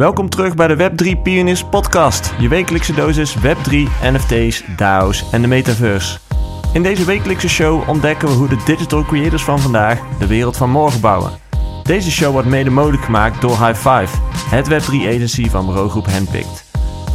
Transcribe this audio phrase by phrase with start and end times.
[0.00, 3.72] Welkom terug bij de Web3 Pioneers podcast, je wekelijkse dosis Web3,
[4.02, 6.18] NFT's, DAO's en de metaverse.
[6.72, 10.70] In deze wekelijkse show ontdekken we hoe de digital creators van vandaag de wereld van
[10.70, 11.30] morgen bouwen.
[11.82, 14.16] Deze show wordt mede mogelijk gemaakt door High Five,
[14.50, 16.64] het Web3 agency van bureaugroep Handpicked.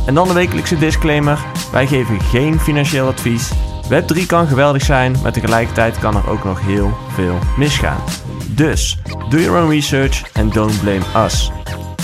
[0.06, 1.40] En dan de wekelijkse disclaimer,
[1.72, 3.52] wij geven geen financieel advies.
[3.90, 8.04] Web3 kan geweldig zijn, maar tegelijkertijd kan er ook nog heel veel misgaan.
[8.50, 9.00] Dus,
[9.30, 11.52] do your own research and don't blame us.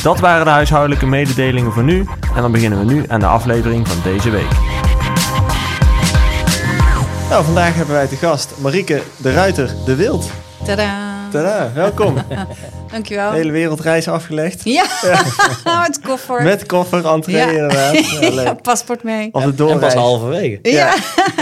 [0.04, 2.06] Dat waren de huishoudelijke mededelingen voor nu
[2.36, 4.50] en dan beginnen we nu aan de aflevering van deze week.
[7.30, 10.32] Nou, vandaag hebben wij te gast Marieke de Ruiter de Wild.
[10.66, 11.10] Tada!
[11.32, 12.16] Tada, welkom.
[12.92, 13.32] Dankjewel.
[13.32, 14.64] De hele wereldreis afgelegd.
[14.64, 14.86] Ja,
[15.88, 16.44] met koffer.
[16.44, 17.50] Met koffer, entree Ja.
[17.50, 17.98] inderdaad.
[18.22, 18.42] Ja.
[18.42, 19.30] Ja, paspoort mee.
[19.32, 20.60] Op de En pas halverwege.
[20.62, 20.94] Ja, ja.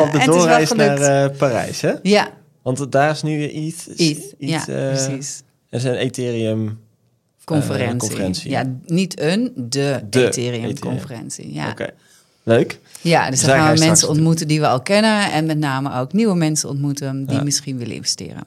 [0.02, 1.92] op de doorreis naar eh, Parijs, hè?
[2.04, 2.28] ja,
[2.64, 3.88] Want daar is nu weer iets...
[3.88, 4.34] iets.
[4.38, 5.42] Ja, eh, precies.
[5.70, 6.80] Er is een Ethereum...
[7.58, 7.98] Conferentie.
[8.10, 8.50] conferentie.
[8.52, 11.54] Ja, niet een, de, De Ethereum-conferentie.
[11.54, 11.70] Ja.
[11.70, 11.88] Oké,
[12.44, 12.80] leuk.
[13.02, 15.32] ja, dus Daar dan ga gaan we mensen ontmoeten die we al kennen.
[15.32, 17.44] En met name ook nieuwe mensen ontmoeten die Ja.
[17.44, 18.44] misschien willen investeren.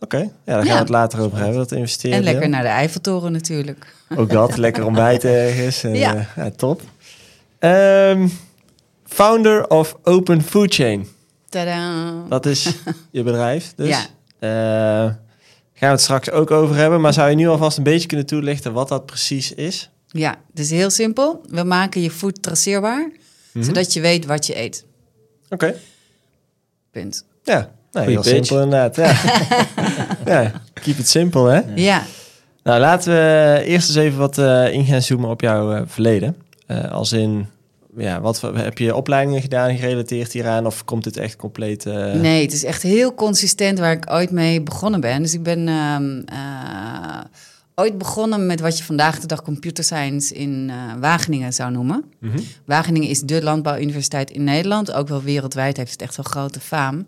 [0.00, 0.72] Oké, ja, daar gaan Ja.
[0.72, 2.16] we het later over hebben, dat investeren.
[2.16, 3.94] En lekker naar de Eiffeltoren natuurlijk.
[4.16, 5.82] Ook dat, lekker ontbijten ergens.
[5.84, 6.14] En, Ja.
[6.16, 6.80] eh, ja, top.
[7.58, 8.28] Ehm,
[9.06, 11.06] founder of Open Food Chain.
[12.28, 12.74] Dat is
[13.10, 13.88] je bedrijf dus.
[13.88, 15.06] Ja.
[15.06, 15.14] Eh,
[15.84, 17.00] gaan we het straks ook over hebben.
[17.00, 19.90] Maar zou je nu alvast een beetje kunnen toelichten wat dat precies is?
[20.08, 21.40] Ja, het is heel simpel.
[21.48, 23.10] We maken je food traceerbaar,
[23.52, 23.64] Mhm.
[23.64, 24.84] zodat je weet wat je eet.
[25.50, 25.74] Oké,
[26.90, 27.24] Punt.
[27.44, 27.70] ja.
[27.92, 28.46] Nee, Goeie heel pitch.
[28.46, 28.96] simpel inderdaad.
[28.96, 29.12] Ja.
[30.42, 31.60] ja, keep it simple hè.
[31.74, 32.02] Ja,
[32.62, 36.36] Nou, laten we eerst eens even wat eh, in gaan zoomen op jouw eh, verleden.
[36.66, 37.46] Eh, als in,
[37.96, 40.66] ja, wat heb je opleidingen gedaan gerelateerd hieraan?
[40.66, 41.86] Of komt dit echt compleet...
[41.86, 45.22] eh, Nee, het is echt heel consistent waar ik ooit mee begonnen ben.
[45.22, 47.20] Dus ik ben ehm, eh,
[47.74, 52.04] ooit begonnen met wat je vandaag de dag computer science in eh, Wageningen zou noemen.
[52.20, 52.38] mhm.
[52.66, 54.92] Wageningen is de landbouwuniversiteit in Nederland.
[54.92, 57.04] Ook wel wereldwijd heeft het echt wel grote faam.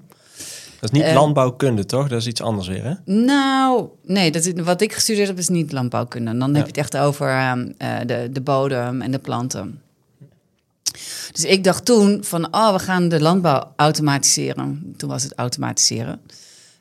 [0.80, 2.08] Dat is niet landbouwkunde, toch?
[2.08, 3.12] Dat is iets anders weer, hè?
[3.24, 6.38] Nou, nee, dat is, wat ik gestudeerd heb is niet landbouwkunde.
[6.38, 6.56] Dan Ja.
[6.56, 9.80] heb je het echt over ehm, eh, de, de bodem en de planten.
[11.32, 14.94] Dus ik dacht toen van, oh, we gaan de landbouw automatiseren.
[14.96, 16.20] Toen was het automatiseren.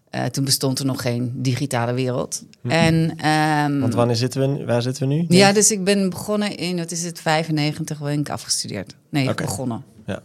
[0.09, 2.43] Eh, toen bestond er nog geen digitale wereld.
[2.67, 3.79] En, Mhm.
[3.79, 5.25] Want wanneer zitten we, waar zitten we nu?
[5.29, 8.95] ja, dus ik ben begonnen in, wat is het, 95 ben ik afgestudeerd.
[9.09, 9.83] Nee, begonnen.
[10.05, 10.21] Ja.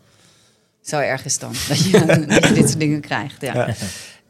[0.82, 3.54] Zo erg is het dan, dat je, dat je dit soort dingen krijgt, ja.
[3.54, 3.74] Ja.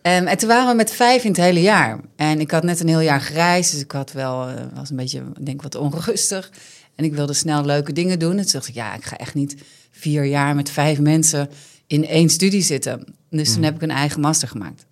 [0.03, 2.00] Ehm, en toen waren we met vijf in het hele jaar.
[2.16, 4.97] En ik had net een heel jaar gereisd, dus ik had wel, eh, was een
[4.97, 6.50] beetje, ik denk wat onrustig.
[7.00, 8.37] En ik wilde snel leuke dingen doen.
[8.38, 9.56] En toen dacht ik, ja, ik ga echt niet
[9.91, 11.49] vier jaar met vijf mensen
[11.87, 13.05] in één studie zitten.
[13.31, 14.87] Dus toen heb ik een eigen master gemaakt.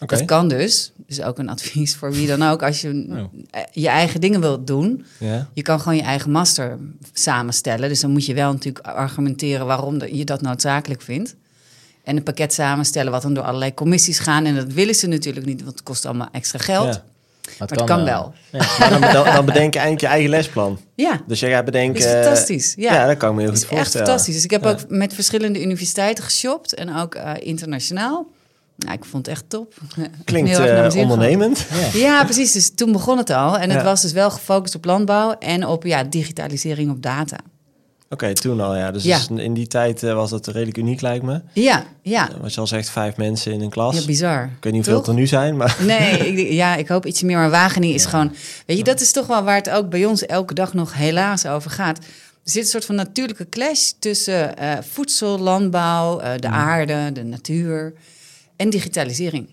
[0.00, 0.16] Oké.
[0.16, 0.92] Dat kan dus.
[1.06, 2.62] Dus ook een advies voor wie dan ook.
[2.62, 3.18] Als je Oh.
[3.50, 5.48] eh, je eigen dingen wilt doen, Ja.
[5.54, 6.78] je kan gewoon je eigen master
[7.12, 7.88] samenstellen.
[7.88, 11.34] Dus dan moet je wel natuurlijk argumenteren waarom je dat noodzakelijk vindt.
[12.04, 14.44] En een pakket samenstellen wat dan door allerlei commissies gaan.
[14.44, 17.02] En dat willen ze natuurlijk niet, want het kost allemaal extra geld.
[17.58, 18.32] Maar het kan wel.
[18.90, 20.78] Dan, dan, dan bedenk je eigenlijk je eigen lesplan.
[20.94, 22.02] Ja, Dus jij gaat bedenken...
[22.02, 22.74] dat is fantastisch.
[22.76, 24.06] Ja, Ja, dat kan ik me heel Het goed is echt voorstellen.
[24.06, 24.34] fantastisch.
[24.34, 24.70] Dus ik heb Ja.
[24.70, 26.74] ook met verschillende universiteiten geshopt.
[26.74, 28.26] En ook eh, internationaal.
[28.76, 29.74] Nou, ik vond het echt top.
[30.24, 31.66] Klinkt eh, ondernemend.
[31.92, 32.52] Ja, precies.
[32.52, 33.58] Dus toen begon het al.
[33.58, 33.84] En het Ja.
[33.84, 37.36] was dus wel gefocust op landbouw en op ja, digitalisering op data.
[38.10, 38.90] Oké, toen al, ja.
[38.90, 39.16] Dus Ja.
[39.16, 41.40] is- in die tijd eh, was dat redelijk uniek, lijkt me.
[41.52, 42.28] Ja, ja.
[42.40, 43.98] Wat je al zegt, vijf mensen in een klas.
[43.98, 44.44] Ja, bizar.
[44.44, 45.76] ik weet niet hoeveel er nu zijn, maar...
[45.86, 47.36] Nee, ik, ja, ik hoop ietsje meer.
[47.36, 48.34] Maar Wageningen is gewoon...
[48.66, 51.46] Weet je, dat is toch wel waar het ook bij ons elke dag nog helaas
[51.46, 51.98] over gaat.
[51.98, 56.40] Er zit een soort van natuurlijke clash tussen eh, voedsel, landbouw, eh, Mm.
[56.40, 57.92] de aarde, de natuur
[58.56, 59.48] en digitalisering.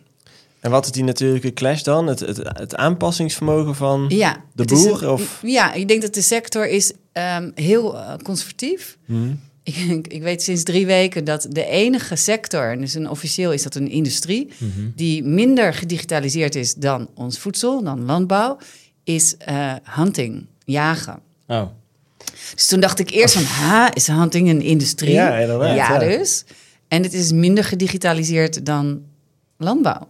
[0.65, 2.07] En wat is die natuurlijke clash dan?
[2.07, 5.03] Het, het, het aanpassingsvermogen van Ja, de boer?
[5.03, 5.39] een- of...
[5.43, 8.97] Ja, ik denk dat de sector is ehm, heel eh, conservatief.
[9.05, 9.33] Mhm.
[9.63, 9.75] Ik,
[10.17, 13.89] ik weet sinds drie weken dat de enige sector, dus een officieel is dat een
[13.89, 14.69] industrie, Mhm.
[14.95, 18.57] die minder gedigitaliseerd is dan ons voedsel, dan landbouw,
[19.03, 21.19] is eh, hunting, jagen.
[21.47, 21.63] Oh,
[22.55, 25.13] Dus toen dacht ik eerst van, ha, is hunting een industrie?
[25.13, 25.99] Ja, inderdaad, Ja, ja.
[25.99, 26.43] dus.
[26.87, 29.01] En het is minder gedigitaliseerd dan
[29.57, 30.07] landbouw.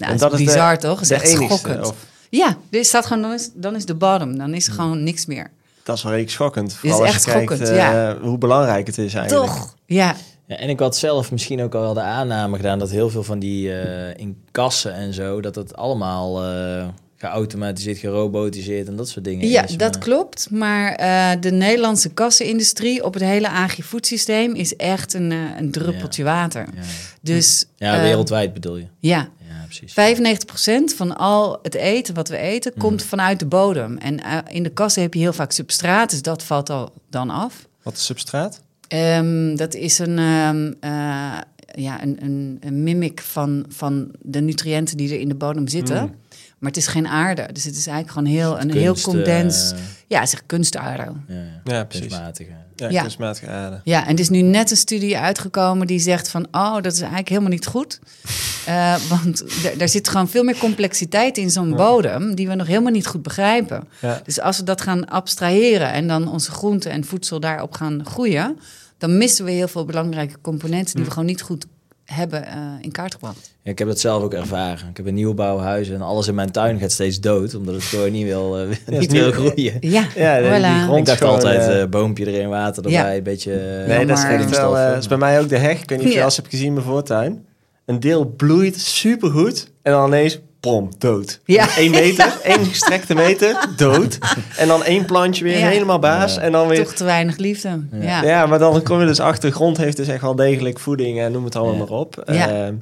[0.00, 0.94] Nou, En dat is de- bizar, toch?
[0.94, 1.86] Dat is echt enigste, schokkend.
[1.86, 1.94] of-
[2.30, 5.26] Ja, er staat gewoon, dan is, dan is de bottom, dan is er gewoon niks
[5.26, 5.50] meer.
[5.82, 6.72] Dat is wel redelijk schokkend.
[6.74, 8.16] Vooral is als je echt kijkt schokkend, eh, ja.
[8.20, 9.50] hoe belangrijk het is eigenlijk.
[9.52, 9.74] Toch?
[9.86, 10.14] Ja,
[10.46, 13.22] ja, en ik had zelf misschien ook al wel de aanname gedaan dat heel veel
[13.22, 16.86] van die eh in kassen en zo, dat dat allemaal eh,
[17.20, 19.76] geautomatiseerd, gerobotiseerd en dat soort dingen ja is.
[19.76, 20.50] dat maar- klopt.
[20.50, 26.24] Maar eh, de Nederlandse kassenindustrie op het hele agri-foodsysteem is echt een, eh, een druppeltje
[26.24, 26.66] water.
[26.74, 26.80] Ja,
[27.20, 28.86] Dus ja eh, wereldwijd bedoel je.
[28.98, 29.92] ja, Ja, precies.
[29.92, 33.96] 95% van al het eten wat we eten komt vanuit de bodem.
[33.98, 37.30] En eh, in de kassen heb je heel vaak substraat, dus dat valt al dan
[37.30, 37.66] af.
[37.82, 38.60] Wat is substraat?
[38.88, 41.38] Ehm, dat is een, ehm, eh,
[41.74, 46.02] ja, een, een, een mimic van, van de nutriënten die er in de bodem zitten.
[46.02, 46.14] Mm.
[46.60, 47.48] Maar het is geen aarde.
[47.52, 49.74] Dus het is eigenlijk gewoon heel, een heel Kunst, eh, condens...
[50.06, 51.02] ja, zeg kunstaarde.
[51.28, 51.34] ja,
[51.64, 51.72] ja.
[51.74, 52.06] Ja, precies.
[52.06, 52.50] Kunstmatige.
[52.76, 53.00] Ja, Ja.
[53.00, 53.80] kunstmatige aarde.
[53.84, 56.46] Ja, en er is nu net een studie uitgekomen die zegt van...
[56.50, 57.98] oh, dat is eigenlijk helemaal niet goed.
[58.66, 62.34] Eh, want er- daar zit gewoon veel meer complexiteit in zo'n bodem...
[62.34, 63.88] die we nog helemaal niet goed begrijpen.
[64.00, 64.20] Ja.
[64.24, 65.92] Dus als we dat gaan abstraheren...
[65.92, 68.58] en dan onze groenten en voedsel daarop gaan groeien...
[68.98, 70.94] dan missen we heel veel belangrijke componenten...
[70.96, 71.66] die we gewoon niet goed
[72.12, 73.50] hebben eh, in kaart gebracht.
[73.62, 74.88] Ja, ik heb dat zelf ook ervaren.
[74.88, 78.12] Ik heb een nieuwbouwhuis en alles in mijn tuin gaat steeds dood, omdat het gewoon
[78.12, 78.66] niet wil, eh,
[78.98, 79.76] niet wil groeien.
[79.80, 80.82] Ja, Ja, die- die voilà.
[80.84, 83.14] grond- Ik dacht altijd, eh, eh, boompje erin, water erbij, Ja.
[83.16, 83.84] een beetje...
[83.86, 84.76] Nee, dat is maar- echt wel...
[84.96, 85.82] is bij mij ook de heg.
[85.82, 86.24] Ik weet niet of je Ja.
[86.24, 87.44] als hebt gezien in mijn voortuin.
[87.86, 89.72] Een deel bloeit supergoed.
[89.82, 91.40] En dan ineens, pom, dood.
[91.44, 91.66] Ja.
[91.76, 94.18] Eén meter, één gestrekte meter, dood.
[94.56, 95.68] En dan één plantje weer Ja.
[95.68, 96.34] helemaal baas.
[96.34, 96.40] Ja.
[96.40, 96.84] En dan weer...
[96.84, 97.80] Toch te weinig liefde.
[97.92, 98.22] Ja.
[98.22, 98.46] Ja.
[98.46, 99.48] maar dan kom je dus achter.
[99.50, 101.80] De grond heeft dus echt wel degelijk voeding en noem het allemaal Ja.
[101.80, 102.22] maar op.
[102.26, 102.48] Ja.
[102.48, 102.72] Eh,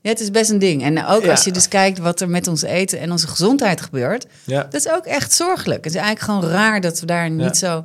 [0.00, 0.82] Ja, het is best een ding.
[0.82, 1.30] En ook Ja.
[1.30, 4.26] als je dus kijkt wat er met ons eten en onze gezondheid gebeurt...
[4.44, 4.62] ja.
[4.62, 5.84] Dat is ook echt zorgelijk.
[5.84, 7.84] Het is eigenlijk gewoon raar dat we daar niet zo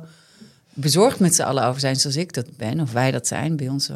[0.74, 2.80] bezorgd met z'n allen over zijn zoals ik dat ben.
[2.80, 3.90] Of wij dat zijn bij ons.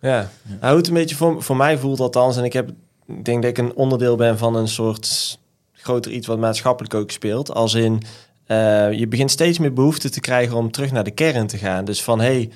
[0.00, 0.28] Ja,
[0.60, 2.36] nou, hoe het een beetje voor, voor mij voelt althans.
[2.36, 2.70] En ik, heb,
[3.08, 5.38] ik denk dat ik een onderdeel ben van een soort
[5.72, 7.52] groter iets wat maatschappelijk ook speelt.
[7.54, 8.02] Als in,
[8.46, 11.84] eh, je begint steeds meer behoefte te krijgen om terug naar de kern te gaan.
[11.84, 12.50] Dus van, hey,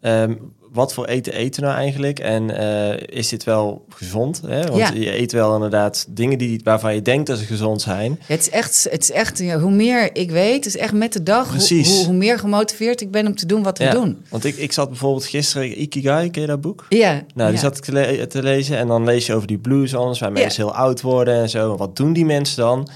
[0.00, 0.34] ehm,
[0.76, 2.18] wat voor eten eten we nou eigenlijk?
[2.18, 4.40] En eh, is dit wel gezond?
[4.46, 4.64] Hè?
[4.66, 4.90] Want Ja.
[4.94, 8.10] je eet wel inderdaad dingen die, waarvan je denkt dat ze gezond zijn.
[8.10, 10.92] Ja, het is echt, het is echt ja, hoe meer ik weet, het is echt
[10.92, 11.96] met de dag, hoe, Precies.
[11.96, 14.24] hoe, hoe meer gemotiveerd ik ben om te doen wat we doen.
[14.28, 16.86] Want ik, ik zat bijvoorbeeld gisteren, Ikigai, ken je dat boek?
[16.88, 19.58] Ja, Nou, die zat ik te, le- te lezen en dan lees je over die
[19.58, 21.76] blue zones, waar mensen heel oud worden en zo.
[21.76, 22.88] Wat doen die mensen dan?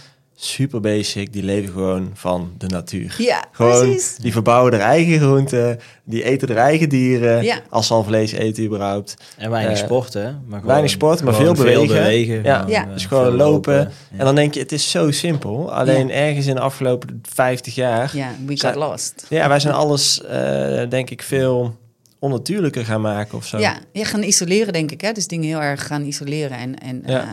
[0.43, 3.15] Super basic, die leven gewoon van de natuur.
[3.19, 4.17] Ja, Gewoon, precies.
[4.17, 7.61] die verbouwen hun eigen groenten, die eten hun eigen dieren, Ja.
[7.69, 9.15] als ze al vlees eten überhaupt.
[9.37, 10.23] En weinig Eh, sport, hè?
[10.23, 12.43] Maar gewoon, weinig sport, maar gewoon veel bewegen.
[12.43, 12.65] Ja.
[12.69, 12.87] Ja.
[12.87, 13.75] eh, Dus gewoon veel lopen.
[13.75, 13.91] Ja.
[14.19, 15.73] En dan denk je, het is zo simpel.
[15.73, 18.17] Alleen ergens in de afgelopen 50 jaar...
[18.17, 19.27] Ja, we Zijn- got lost.
[19.29, 21.77] Ja, wij zijn alles, eh, denk ik, veel
[22.19, 23.59] onnatuurlijker gaan maken of zo.
[23.59, 25.01] Ja, je gaan isoleren denk ik.
[25.01, 25.13] Hè?
[25.13, 27.21] Dus dingen heel erg gaan isoleren en, en Ja.
[27.23, 27.29] eh,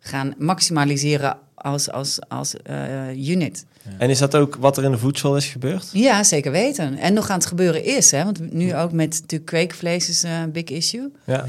[0.00, 3.64] gaan maximaliseren als, als, als eh, unit.
[3.98, 5.88] En is dat ook wat er in de voedsel is gebeurd?
[5.92, 6.96] Ja, zeker weten.
[6.98, 8.24] En nog aan het gebeuren is, hè?
[8.24, 11.12] want nu ook met natuurlijk kweekvlees is eh, een big issue.
[11.26, 11.44] Ja.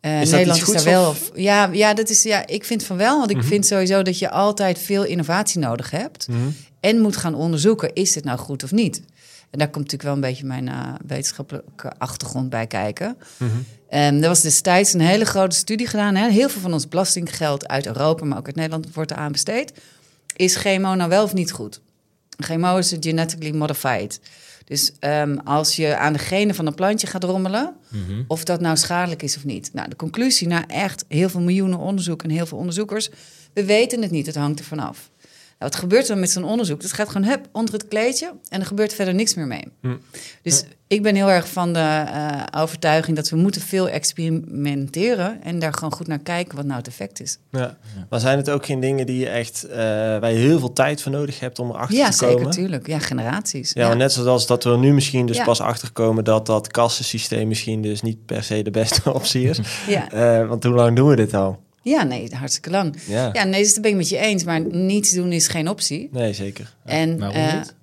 [0.00, 1.08] Eh, Is dat Nederland iets is goeds daar wel.
[1.10, 3.46] of- Ja, ja, dat is, ja, ik vind van wel, want ik Mhm.
[3.46, 6.28] vind sowieso dat je altijd veel innovatie nodig hebt.
[6.28, 6.38] Mhm.
[6.80, 9.02] En moet gaan onderzoeken, is dit nou goed of niet?
[9.50, 13.16] En daar komt natuurlijk wel een beetje mijn eh, wetenschappelijke achtergrond bij kijken.
[13.36, 13.50] Mhm.
[13.88, 16.14] En er was destijds een hele grote studie gedaan.
[16.14, 16.30] Hè?
[16.30, 19.72] Heel veel van ons belastinggeld uit Europa, maar ook uit Nederland wordt eraan besteed.
[20.36, 21.80] Is GMO nou wel of niet goed?
[22.38, 24.20] GMO is genetically modified.
[24.64, 28.22] Dus ehm, als je aan de genen van een plantje gaat rommelen, Mhm.
[28.26, 29.70] of dat nou schadelijk is of niet.
[29.72, 33.10] Nou, de conclusie na echt heel veel miljoenen onderzoek en heel veel onderzoekers,
[33.52, 35.10] we weten het niet, het hangt ervan af.
[35.58, 36.80] Nou, wat gebeurt er met zo'n onderzoek?
[36.82, 39.64] Dat gaat gewoon hup, onder het kleedje en er gebeurt verder niks meer mee.
[39.80, 39.96] Hm.
[40.42, 45.58] Dus ik ben heel erg van de eh, overtuiging dat we moeten veel experimenteren en
[45.58, 47.38] daar gewoon goed naar kijken wat nou het effect is.
[47.50, 47.76] Ja.
[48.10, 51.02] Maar zijn het ook geen dingen die je echt, eh, waar je heel veel tijd
[51.02, 52.38] voor nodig hebt om erachter ja, te komen?
[52.38, 52.86] zeker, tuurlijk.
[52.86, 53.72] Ja, generaties.
[53.72, 55.44] Ja, maar net zoals dat we er nu misschien dus Ja.
[55.44, 59.60] pas achter komen dat dat kassensysteem misschien dus niet per se de beste optie is.
[59.86, 60.10] ja.
[60.10, 61.66] Eh, want hoe lang doen we dit al?
[61.88, 62.94] Ja, nee, hartstikke lang.
[63.06, 65.68] Ja, Ja, nee, dus dat ben ik met je eens, maar niets doen is geen
[65.68, 66.08] optie.
[66.12, 66.74] nee, zeker.
[66.84, 67.74] En, Waarom eh, niet?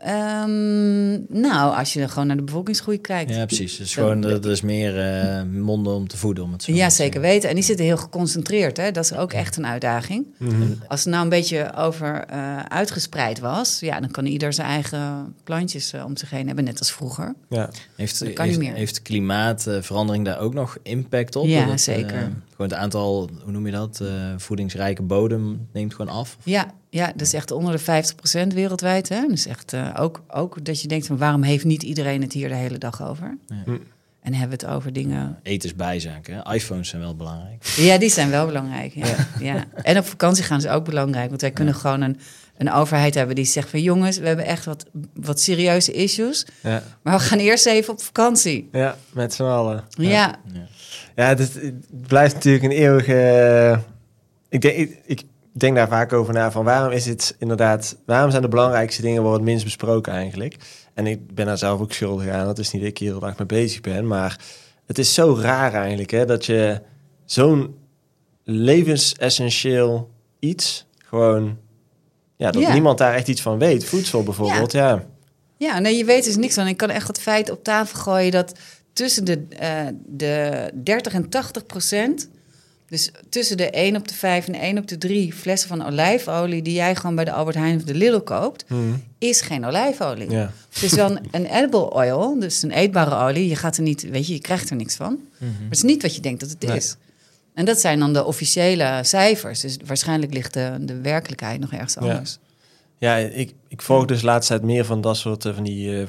[0.00, 3.34] ehm, nou, als je gewoon naar de bevolkingsgroei kijkt.
[3.34, 3.76] Ja, precies.
[3.76, 6.88] Dus Dan- gewoon, er is meer eh, monden om te voeden, om het zo Ja,
[6.88, 7.30] te zeker zeggen.
[7.32, 7.48] weten.
[7.48, 8.76] En die zitten heel geconcentreerd.
[8.76, 8.90] Hè?
[8.90, 10.26] Dat is ook echt een uitdaging.
[10.38, 10.62] Mhm.
[10.88, 15.34] Als het nou een beetje over eh, uitgespreid was, ja, dan kan ieder zijn eigen
[15.44, 17.34] plantjes om zich heen hebben, net als vroeger.
[17.48, 17.70] Ja.
[17.96, 18.76] Heeft, Dat kan niet heeft, meer.
[18.78, 21.46] heeft klimaatverandering daar ook nog impact op?
[21.46, 22.32] Ja, Dat zeker.
[22.62, 26.36] Gewoon het aantal, hoe noem je dat, eh, voedingsrijke bodem neemt gewoon af?
[26.42, 29.08] Ja, ja, dat is echt onder de 50% wereldwijd.
[29.08, 29.26] Hè?
[29.28, 32.48] Dus echt eh, ook, ook dat je denkt van waarom heeft niet iedereen het hier
[32.48, 33.38] de hele dag over?
[33.46, 33.62] Ja.
[33.64, 33.76] Hm.
[34.22, 35.38] En hebben we het over dingen.
[35.42, 36.52] Eten is bijzaak, hè?
[36.52, 37.64] iPhones zijn wel belangrijk.
[37.64, 38.94] Ja, die zijn wel belangrijk.
[38.94, 39.16] Ja.
[39.40, 39.64] Ja.
[39.82, 41.28] En op vakantie gaan is ook belangrijk.
[41.28, 42.18] Want wij kunnen gewoon een,
[42.56, 46.46] een overheid hebben die zegt van jongens, we hebben echt wat, wat serieuze issues.
[46.62, 46.82] Ja.
[47.02, 48.68] Maar we gaan eerst even op vakantie.
[48.72, 49.84] ja, met z'n allen.
[49.88, 50.40] Ja,
[51.16, 51.30] Ja.
[51.30, 51.60] Ja, het,
[52.06, 53.14] blijft natuurlijk een eeuwige...
[53.14, 53.78] eh,
[54.48, 57.96] ik, denk, ik, ik denk daar vaak over na van waarom is het inderdaad...
[58.06, 60.56] Waarom zijn de belangrijkste dingen worden het minst besproken eigenlijk?
[60.94, 62.46] En ik ben daar zelf ook schuldig aan.
[62.46, 64.06] Dat is niet dat ik hier heel erg mee bezig ben.
[64.06, 64.38] Maar
[64.86, 66.80] het is zo raar eigenlijk hè, dat je
[67.24, 67.74] zo'n
[68.44, 70.86] levensessentieel iets.
[70.98, 71.58] Gewoon,
[72.36, 72.72] ja, dat Ja.
[72.72, 73.84] niemand daar echt iets van weet.
[73.84, 75.04] Voedsel bijvoorbeeld, ja.
[75.56, 76.66] Ja, nee, je weet dus niks van.
[76.66, 78.58] Ik kan echt het feit op tafel gooien dat
[78.92, 82.28] tussen de, eh, de 30 en 80 procent,
[82.88, 86.62] dus tussen de 1 op de 5 en 1 op de 3 flessen van olijfolie
[86.62, 89.02] die jij gewoon bij de Albert Heijn of de Lidl koopt, Hmm.
[89.18, 90.30] is geen olijfolie.
[90.30, 90.52] ja.
[90.72, 93.48] Het is wel een, een edible oil, dus een eetbare olie.
[93.48, 95.18] Je gaat er niet, weet je, je krijgt er niks van.
[95.38, 96.76] Maar het is niet wat je denkt dat het Nee.
[96.76, 96.96] is.
[97.54, 99.60] En dat zijn dan de officiële cijfers.
[99.60, 102.38] Dus waarschijnlijk ligt de, de werkelijkheid nog ergens anders.
[102.98, 106.06] Ja, ik, ik volg dus laatst tijd meer van dat soort eh, van die eh,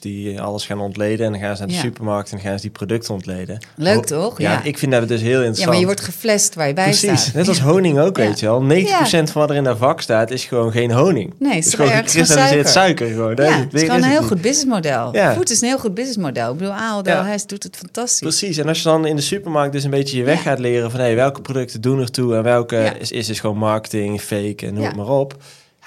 [0.00, 1.26] die alles gaan ontleden.
[1.26, 1.80] En dan gaan ze naar de Ja.
[1.80, 3.58] supermarkt en gaan ze die producten ontleden.
[3.76, 4.38] Leuk Ho- toch?
[4.38, 4.62] Ja, Ja.
[4.62, 5.58] ik vind dat dus heel interessant.
[5.64, 7.34] Ja, maar je wordt geflasht waar je bij Precies, staat.
[7.34, 8.62] net als honing ook, weet je wel.
[8.62, 11.34] 90% van wat er in dat vak staat is gewoon geen honing.
[11.38, 12.68] Nee, het is gewoon gekristalliseerd suiker.
[12.68, 13.06] suiker.
[13.08, 13.34] gewoon.
[13.36, 15.14] Ja, het is gewoon een heel goed businessmodel.
[15.14, 15.34] Ja.
[15.34, 16.52] Food is een heel goed businessmodel.
[16.52, 17.36] Ik bedoel, Ahold Ja.
[17.46, 18.20] Doet het fantastisch.
[18.20, 20.90] Precies, en als je dan in de supermarkt dus een beetje je weg gaat leren
[20.90, 24.74] van hey, welke producten doen ertoe en welke is, is dus gewoon marketing, fake en
[24.74, 25.36] noem maar op.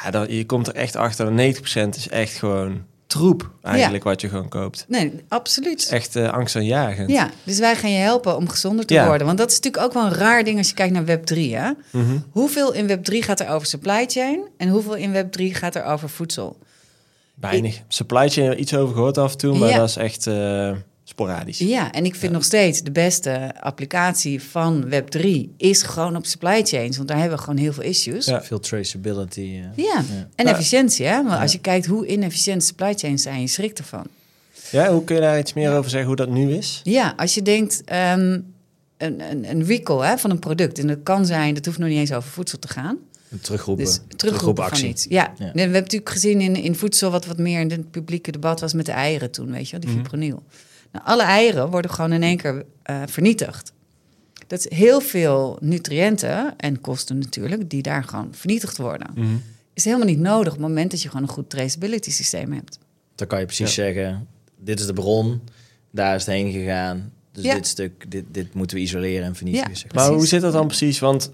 [0.03, 4.21] Ja, dan, je komt er echt achter dat 90% is echt gewoon troep eigenlijk wat
[4.21, 4.85] je gewoon koopt.
[4.87, 5.87] Nee, absoluut.
[5.89, 7.09] Echt uh, angstaanjagend.
[7.09, 9.05] Ja, dus wij gaan je helpen om gezonder te Ja.
[9.07, 9.25] worden.
[9.27, 11.37] Want dat is natuurlijk ook wel een raar ding als je kijkt naar Web3.
[11.37, 11.71] Hè?
[11.91, 12.17] Mhm.
[12.29, 16.09] Hoeveel in Web3 gaat er over supply chain en hoeveel in Web3 gaat er over
[16.09, 16.57] voedsel?
[17.35, 17.81] Weinig.
[17.87, 19.77] Supply chain iets over gehoord af en toe, maar Ja.
[19.77, 20.71] dat is echt eh,
[21.25, 21.57] sporadisch.
[21.57, 26.61] Ja, en ik vind nog steeds de beste applicatie van Web3 is gewoon op supply
[26.65, 26.95] chains.
[26.97, 28.25] Want daar hebben we gewoon heel veel issues.
[28.25, 28.43] Ja, Ja.
[28.43, 29.39] Veel traceability.
[29.41, 29.93] eh.
[30.35, 30.51] en Ja.
[30.51, 31.05] efficiëntie.
[31.05, 31.23] Hè?
[31.23, 34.05] Want als je kijkt hoe inefficiënt supply chains zijn, je schrikt ervan.
[34.71, 36.81] Ja, hoe kun je daar iets meer over zeggen hoe dat nu is?
[36.83, 38.39] Ja, als je denkt ehm,
[38.97, 40.79] een, een, een recall hè, van een product.
[40.79, 42.97] En dat kan zijn, dat hoeft nog niet eens over voedsel te gaan.
[43.29, 43.85] Een Terugroepen.
[43.85, 44.89] Dus terugroepen van actie.
[44.89, 45.05] iets.
[45.09, 45.33] Ja.
[45.37, 45.51] Ja.
[45.53, 48.73] we hebben natuurlijk gezien in, in voedsel wat wat meer in het publieke debat was
[48.73, 49.99] met de eieren toen, weet je wel, die Mhm.
[49.99, 50.43] fipronil.
[50.91, 53.73] Nou, alle eieren worden gewoon in één keer eh, vernietigd.
[54.47, 59.07] Dat is heel veel nutriënten en kosten natuurlijk, die daar gewoon vernietigd worden.
[59.15, 59.27] Mhm.
[59.73, 62.79] Is helemaal niet nodig op het moment dat je gewoon een goed traceability systeem hebt.
[63.15, 64.27] Dan kan je precies zeggen,
[64.57, 65.41] dit is de bron,
[65.91, 67.11] daar is het heen gegaan.
[67.31, 67.53] Dus Ja.
[67.53, 69.69] dit stuk, dit, dit moeten we isoleren en vernietigen.
[69.69, 69.75] Ja.
[69.75, 70.03] zeg maar.
[70.05, 70.99] Maar hoe zit dat dan precies?
[70.99, 71.31] Want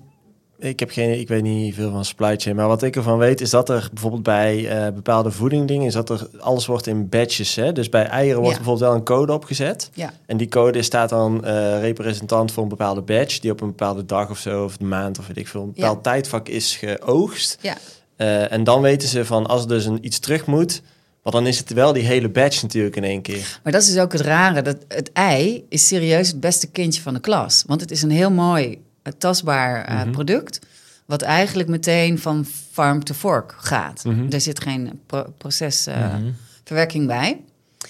[0.66, 3.42] ik heb geen, ik weet niet veel van supply chain, maar wat ik ervan weet
[3.42, 7.56] is dat er bijvoorbeeld bij eh, bepaalde voedingdingen is dat er alles wordt in batches.
[7.56, 7.72] Hè?
[7.72, 8.64] Dus bij eieren wordt Ja.
[8.64, 9.90] bijvoorbeeld wel een code opgezet.
[9.94, 13.68] Ja, En die code staat dan eh, representant voor een bepaalde batch die op een
[13.68, 16.12] bepaalde dag of zo, of maand of weet ik veel, een bepaald Ja.
[16.12, 17.58] tijdvak is geoogst.
[17.62, 17.76] ja.
[18.16, 20.82] Eh, en dan weten ze van als er dus een, iets terug moet,
[21.22, 23.60] want dan is het wel die hele batch natuurlijk in één keer.
[23.64, 24.62] Maar dat is dus ook het rare.
[24.62, 27.64] Dat het ei is serieus het beste kindje van de klas.
[27.68, 30.12] Want het is een heel mooi, eh, tastbaar eh, Mhm.
[30.12, 30.60] product.
[31.06, 34.04] Wat eigenlijk meteen van farm to fork gaat.
[34.04, 34.26] Mhm.
[34.30, 37.08] Er zit geen pro- procesverwerking Mhm.
[37.20, 37.42] bij.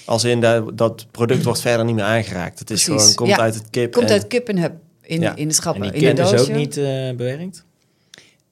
[0.05, 2.59] Als in dat, dat product wordt verder niet meer aangeraakt.
[2.59, 3.37] Het is Precies, gewoon, komt ja.
[3.39, 3.91] uit het kip.
[3.93, 5.29] Komt en- uit kip en hub in, Ja.
[5.29, 5.81] in de En schappen.
[5.81, 6.83] die in de kip is ook niet eh,
[7.15, 7.64] bewerkt?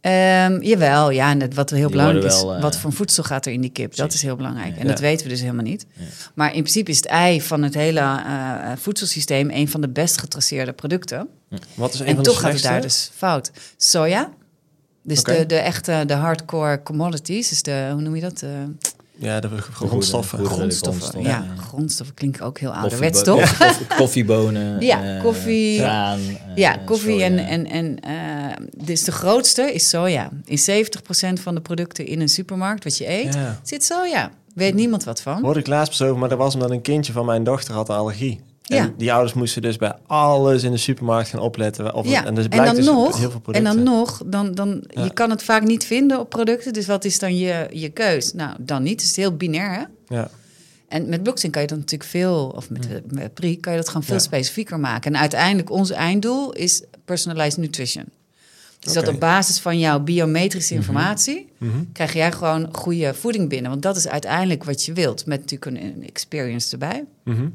[0.04, 3.46] Ehm, jawel, ja, en het, wat heel Die belangrijk is, eh, wat voor voedsel gaat
[3.46, 3.96] er in die kip?
[3.96, 4.76] Dat is heel belangrijk.
[4.76, 4.82] Ja.
[4.82, 5.86] En dat weten we dus helemaal niet.
[5.94, 6.04] Ja.
[6.34, 10.18] Maar in principe is het ei van het hele eh, voedselsysteem een van de best
[10.18, 11.28] getraceerde producten.
[11.74, 13.52] Wat is een En van de toch gaat het daar dus fout.
[13.78, 14.30] Soja.
[15.04, 18.38] Dus de, de echte, de hardcore commodities, dus de, hoe noem je dat?
[18.38, 18.66] De
[19.18, 20.38] Ja, de grondstoffen.
[20.38, 21.02] Goederen, grondstoffen.
[21.02, 21.62] grondstoffen, ja, ja.
[21.62, 23.40] grondstoffen klinken ook heel ouderwets, toch?
[23.60, 24.80] ja, koffie- Koffiebonen.
[24.86, 25.80] Ja, eh, koffie.
[25.80, 26.20] graan.
[26.56, 27.26] Ja, koffie soja.
[27.26, 30.30] en, en, en eh, dus de grootste is soja.
[30.46, 30.60] In
[31.38, 33.60] 70% van de producten in een supermarkt wat je eet, Ja.
[33.64, 34.32] zit soja.
[34.56, 35.42] Weet niemand wat van.
[35.44, 38.40] Hoorde ik laatst over, maar dat was omdat een kindje van mijn dochter had een
[38.70, 38.88] allergie.
[38.88, 38.94] En Ja.
[38.98, 41.94] die ouders moesten dus bij alles in de supermarkt gaan opletten.
[41.94, 43.76] Of, Ja, en, dus en blijkt dan dus nog, heel veel en producten.
[43.76, 45.04] dan nog, dan, dan, Ja.
[45.04, 46.74] je kan het vaak niet vinden op producten.
[46.74, 48.34] Dus wat is dan je, je keus?
[48.34, 49.02] Nou, dan niet.
[49.02, 50.16] Het is heel binair, hè?
[50.16, 50.30] Ja.
[50.88, 53.88] En met blockchain kan je dat natuurlijk veel, of met, met PRI, kan je dat
[53.88, 54.22] gewoon veel Ja.
[54.22, 55.14] specifieker maken.
[55.14, 58.06] En uiteindelijk, ons einddoel is personalized nutrition.
[58.80, 61.78] Dus dat op basis van jouw biometrische informatie Mhm.
[61.94, 63.70] krijg jij gewoon goede voeding binnen.
[63.72, 67.04] Want dat is uiteindelijk wat je wilt, met natuurlijk een, een experience erbij.
[67.24, 67.48] Mhm.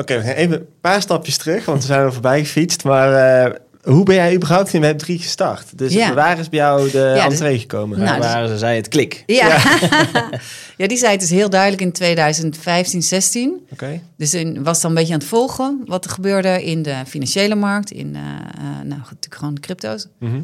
[0.00, 2.84] Oké, we gaan even een paar stapjes terug, want we zijn er voorbij gefietst.
[2.84, 5.78] Maar eh, hoe ben jij überhaupt in Web3 gestart?
[5.78, 6.14] Dus Ja.
[6.14, 7.98] waar is bij jou de Ja, dus- entree gekomen?
[7.98, 9.22] Nou, Waar waren ze, zei het klik.
[9.26, 9.46] Ja,
[10.76, 10.86] ja.
[10.86, 13.66] die zei het dus heel duidelijk in 2015, 16.
[13.72, 14.00] Oké.
[14.16, 17.54] Dus in, was dan een beetje aan het volgen wat er gebeurde in de financiële
[17.54, 20.06] markt, in eh, eh, nou, natuurlijk gewoon crypto's.
[20.18, 20.40] Mhm.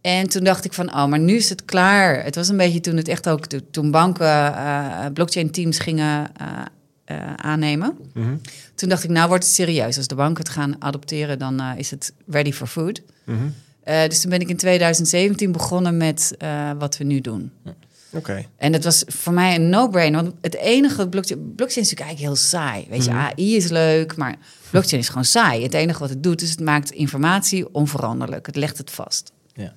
[0.00, 2.24] En toen dacht ik van, oh, maar nu is het klaar.
[2.24, 4.26] Het was een beetje toen het echt ook, toen banken
[4.56, 6.46] eh, blockchain teams gingen eh,
[7.06, 7.96] eh, aannemen.
[8.14, 8.36] Mhm.
[8.74, 9.96] Toen dacht ik, nou wordt het serieus.
[9.96, 13.02] Als de banken het gaan adopteren, dan eh, is het ready for food.
[13.24, 13.38] Mhm.
[13.82, 16.36] Eh, dus toen ben ik in 2017 begonnen met
[16.78, 17.52] wat we nu doen.
[18.10, 18.44] Oké.
[18.56, 20.22] En dat was voor mij een no-brainer.
[20.22, 22.86] Want het enige blockchain, blockchain is natuurlijk eigenlijk heel saai.
[22.90, 23.20] Weet je, Mhm.
[23.20, 24.36] AI is leuk, maar
[24.70, 25.62] blockchain is gewoon saai.
[25.62, 28.46] Het enige wat het doet, is het maakt informatie onveranderlijk.
[28.46, 29.32] Het legt het vast.
[29.54, 29.72] Ja.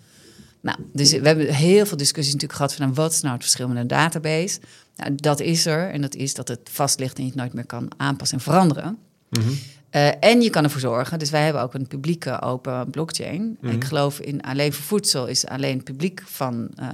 [0.62, 3.68] Nou, dus we hebben heel veel discussies natuurlijk gehad van wat is nou het verschil
[3.68, 4.60] met een database.
[5.00, 7.54] Nou, dat is er en dat is dat het vast ligt en je het nooit
[7.54, 8.98] meer kan aanpassen en veranderen.
[9.30, 9.50] Mhm.
[9.90, 13.58] Eh, en je kan ervoor zorgen, dus wij hebben ook een publieke open blockchain.
[13.62, 13.74] Mhm.
[13.74, 16.88] Ik geloof in alleen voor voedsel is alleen publiek van eh,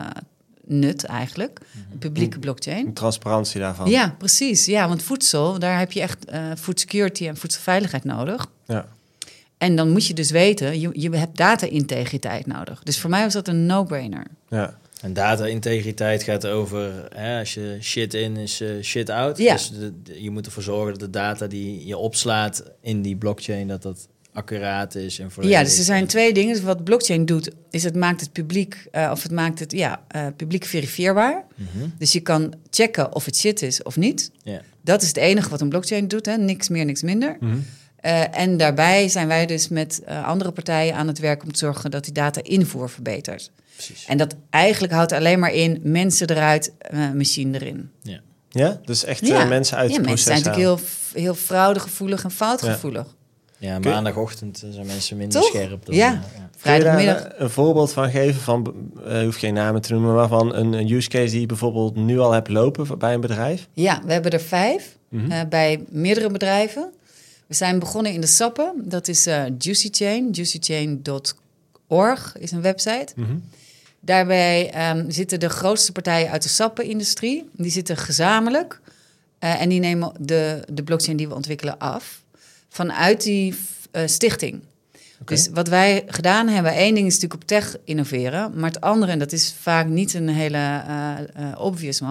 [0.66, 1.60] nut eigenlijk.
[1.92, 2.86] Een publieke blockchain.
[2.86, 3.90] De transparantie daarvan.
[3.90, 4.66] Ja, precies.
[4.66, 8.48] Ja, want voedsel, daar heb je echt eh food security en voedselveiligheid nodig.
[8.66, 8.86] Ja.
[9.58, 12.84] En dan moet je dus weten, je, je hebt data-integriteit nodig.
[12.84, 14.26] Dus voor mij was dat een no-brainer.
[14.50, 14.78] Ja.
[15.06, 19.38] En data-integriteit gaat over, hè, als je shit in is eh, shit out.
[19.38, 19.54] Ja.
[19.54, 23.16] Dus de- de- je moet ervoor zorgen dat de data die je opslaat in die
[23.16, 25.58] blockchain, dat dat accuraat is en volledig.
[25.58, 26.54] Ja, dus er zijn twee dingen.
[26.54, 30.02] Dus wat blockchain doet, is het maakt het publiek, eh, of het maakt het ja,
[30.08, 31.44] eh, publiek verifieerbaar.
[31.56, 31.88] Mhm.
[31.98, 34.32] Dus je kan checken of het shit is of niet.
[34.44, 34.62] Ja.
[34.82, 36.38] Dat is het enige wat een blockchain doet, hè?
[36.38, 37.38] niks meer, niks minder.
[37.40, 37.58] Mhm.
[37.96, 41.92] Eh, en daarbij zijn wij dus met andere partijen aan het werk om te zorgen
[41.92, 43.52] dat die data-invoer verbetert.
[43.76, 44.06] Precies.
[44.06, 47.90] En dat eigenlijk houdt alleen maar in mensen eruit, eh, machine erin.
[48.02, 48.20] Ja.
[48.50, 48.80] Ja?
[48.86, 52.32] Dus echt eh, mensen uit ja, het mensen proces zijn natuurlijk heel, heel fraudegevoelig en
[52.32, 53.16] foutgevoelig.
[53.58, 55.50] Ja, maandagochtend eh, zijn mensen minder Toch?
[55.50, 55.86] scherp.
[55.86, 56.12] Dan, Ja.
[56.12, 56.22] ja.
[56.62, 57.28] Kun je daar Vrijdagmiddag.
[57.38, 58.74] een voorbeeld van geven van,
[59.06, 61.46] eh je hoeft geen namen te noemen, maar van een, een use case die je
[61.46, 63.68] bijvoorbeeld nu al hebt lopen bij een bedrijf?
[63.74, 65.32] Ja, we hebben er vijf Mhm.
[65.32, 66.92] eh, bij meerdere bedrijven.
[67.48, 68.74] We zijn begonnen in de sappen.
[68.86, 70.30] Dat is eh Juicy Chain.
[70.32, 73.08] Juicychain.org is een website.
[73.16, 73.36] Mhm.
[74.06, 77.50] Daarbij ehm, zitten de grootste partijen uit de sappenindustrie.
[77.52, 78.80] Die zitten gezamenlijk.
[79.40, 82.24] eh, en die nemen de, de blockchain die we ontwikkelen af.
[82.70, 83.56] Vanuit die
[83.92, 84.62] eh, stichting.
[85.26, 88.52] Dus wat wij gedaan hebben, één ding is natuurlijk op tech innoveren.
[88.56, 90.82] Maar het andere, en dat is vaak niet een hele
[91.34, 92.02] eh, obvious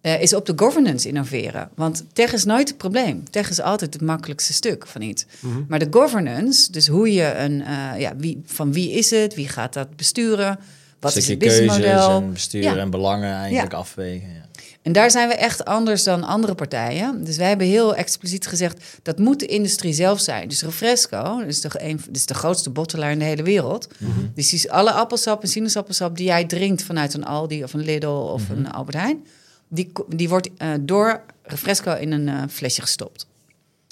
[0.00, 1.68] eh, is op de governance innoveren.
[1.74, 3.30] Want tech is nooit het probleem.
[3.30, 5.26] Tech is altijd het makkelijkste stuk van iets.
[5.40, 5.62] Mhm.
[5.68, 7.56] Maar de governance, dus hoe je een,
[7.98, 10.58] ja, wie, van wie is het, wie gaat dat besturen,
[11.04, 12.10] wat is het businessmodel.
[12.10, 12.76] en bestuur Ja.
[12.76, 14.28] en belangen eigenlijk afwegen.
[14.28, 14.42] Ja.
[14.82, 17.24] En daar zijn we echt anders dan andere partijen.
[17.24, 20.48] Dus wij hebben heel expliciet gezegd, dat moet de industrie zelf zijn.
[20.48, 23.88] Dus Refresco, dat is de, een, dat is de grootste bottelaar in de hele wereld.
[24.34, 27.80] Dus die is alle appelsap en sinaasappelsap die jij drinkt vanuit een Aldi of een
[27.80, 29.24] Lidl of een Albert Heijn...
[29.68, 33.26] die, die wordt eh, door Refresco in een eh, flesje gestopt.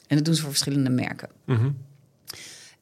[0.07, 1.29] En dat doen ze voor verschillende merken.
[1.47, 1.69] Mhm.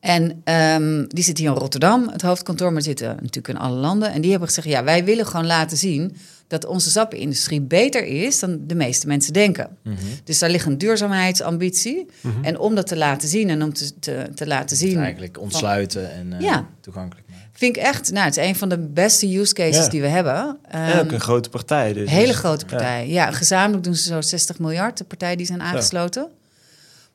[0.01, 4.13] En ehm, die zit hier in Rotterdam, het hoofdkantoor, maar zitten natuurlijk in alle landen.
[4.13, 8.39] En die hebben gezegd, ja, wij willen gewoon laten zien dat onze sappenindustrie beter is
[8.39, 9.69] dan de meeste mensen denken.
[9.83, 9.95] Mhm.
[10.25, 12.07] Dus daar ligt een duurzaamheidsambitie.
[12.21, 12.45] Mhm.
[12.45, 14.99] En om dat te laten zien en om te, te, te laten zien...
[14.99, 16.67] Eigenlijk ontsluiten en eh, Ja.
[16.81, 17.45] toegankelijk maken.
[17.53, 19.91] Vind ik echt, nou, het is een van de beste use cases Ja.
[19.91, 20.59] die we hebben.
[20.69, 21.93] En Ehm, ook een grote partij.
[21.93, 22.11] Dus.
[22.11, 23.09] hele Dus- grote partij.
[23.09, 23.31] Ja.
[23.33, 26.29] gezamenlijk doen ze zo 60 miljard, de partijen die zijn aangesloten.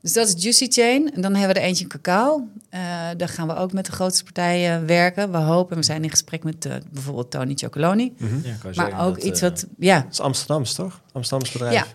[0.05, 1.13] Dus dat is Juicy Chain.
[1.13, 2.47] En dan hebben we er eentje in cacao.
[2.69, 2.79] Eh,
[3.17, 5.31] daar gaan we ook met de grootste partijen werken.
[5.31, 8.13] We hopen, we zijn in gesprek met eh, bijvoorbeeld Tony Chocoloni.
[8.17, 8.35] Mhm.
[8.43, 11.01] Ja, Maar ook dat, iets eh, wat, ja, Dat is Amsterdams, toch?
[11.11, 11.73] Amsterdams bedrijf.
[11.73, 11.85] Ja.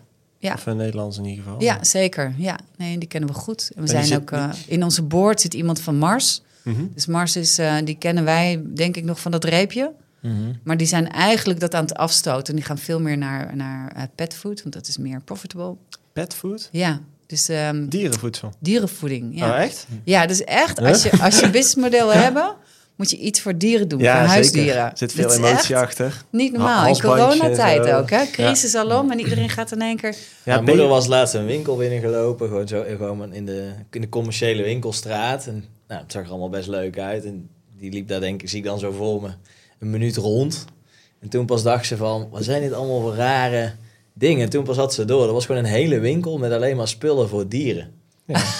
[0.40, 0.54] Ja.
[0.54, 1.62] Of uh, Nederlands in ieder geval.
[1.62, 2.34] ja, zeker.
[2.36, 3.70] Ja, nee, die kennen we goed.
[3.74, 6.42] En we zijn zit ook, eh, in onze board zit iemand van Mars.
[6.62, 6.86] Mhm.
[6.94, 9.92] Dus Mars is, eh, die kennen wij denk ik nog van dat reepje.
[10.20, 10.34] mhm.
[10.62, 12.54] Maar die zijn eigenlijk dat aan het afstoten.
[12.54, 15.76] Die gaan veel meer naar, naar petfood, want dat is meer profitable.
[16.12, 16.68] Petfood?
[16.72, 18.52] Ja, dus ehm, Dierenvoedsel.
[18.58, 19.38] dierenvoeding.
[19.38, 19.50] Ja.
[19.50, 19.86] Oh, echt?
[20.04, 22.54] Ja, dus echt, als je, als je een businessmodel wil hebben,
[22.96, 24.76] moet je iets voor dieren doen, voor huisdieren.
[24.76, 26.22] Er zit veel Dat emotie achter.
[26.30, 26.86] Niet normaal.
[26.86, 27.96] In coronatijd zo.
[27.96, 28.24] ook, hè?
[28.32, 30.10] Crisis alom en iedereen gaat in één keer...
[30.44, 34.08] Ja, Mijn moeder was laatst een winkel binnengelopen, gewoon, zo, gewoon in, de, in de
[34.08, 35.46] commerciële winkelstraat.
[35.46, 37.24] En nou, het zag er allemaal best leuk uit.
[37.24, 39.28] En die liep daar denk ik, zie ik dan zo voor me,
[39.78, 40.64] een minuut rond.
[41.20, 43.72] En toen pas dacht ze van, wat zijn dit allemaal voor rare
[44.14, 44.42] dingen?
[44.44, 46.88] En toen pas had ze door, dat was gewoon een hele winkel met alleen maar
[46.88, 47.98] spullen voor dieren.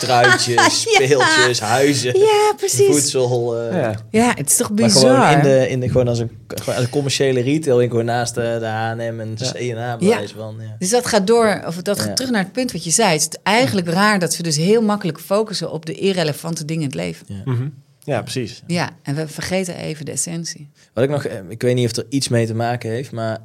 [0.00, 2.86] Truitjes, speeltjes, huizen, Ja, precies.
[2.86, 3.56] voedsel.
[3.60, 3.94] eh, ja.
[4.10, 5.32] Ja, het is toch Maar gewoon, bizar?
[5.32, 8.56] in de, in de, gewoon als een, gewoon als een commerciële retail, gewoon naast de,
[8.60, 9.50] de H&M en de Ja.
[9.74, 10.26] C&A bij Ja.
[10.36, 10.56] van.
[10.60, 10.76] Ja.
[10.78, 12.02] Dus dat gaat door, of dat Ja.
[12.02, 13.12] gaat terug naar het punt wat je zei.
[13.12, 16.88] Het is eigenlijk raar dat we dus heel makkelijk focussen op de irrelevante dingen in
[16.88, 17.26] het leven.
[17.44, 17.68] Mhm.
[18.04, 18.62] ja, precies.
[18.66, 20.68] Ja, en we vergeten even de essentie.
[20.94, 23.38] Wat ik nog, eh, ik weet niet of er iets mee te maken heeft, maar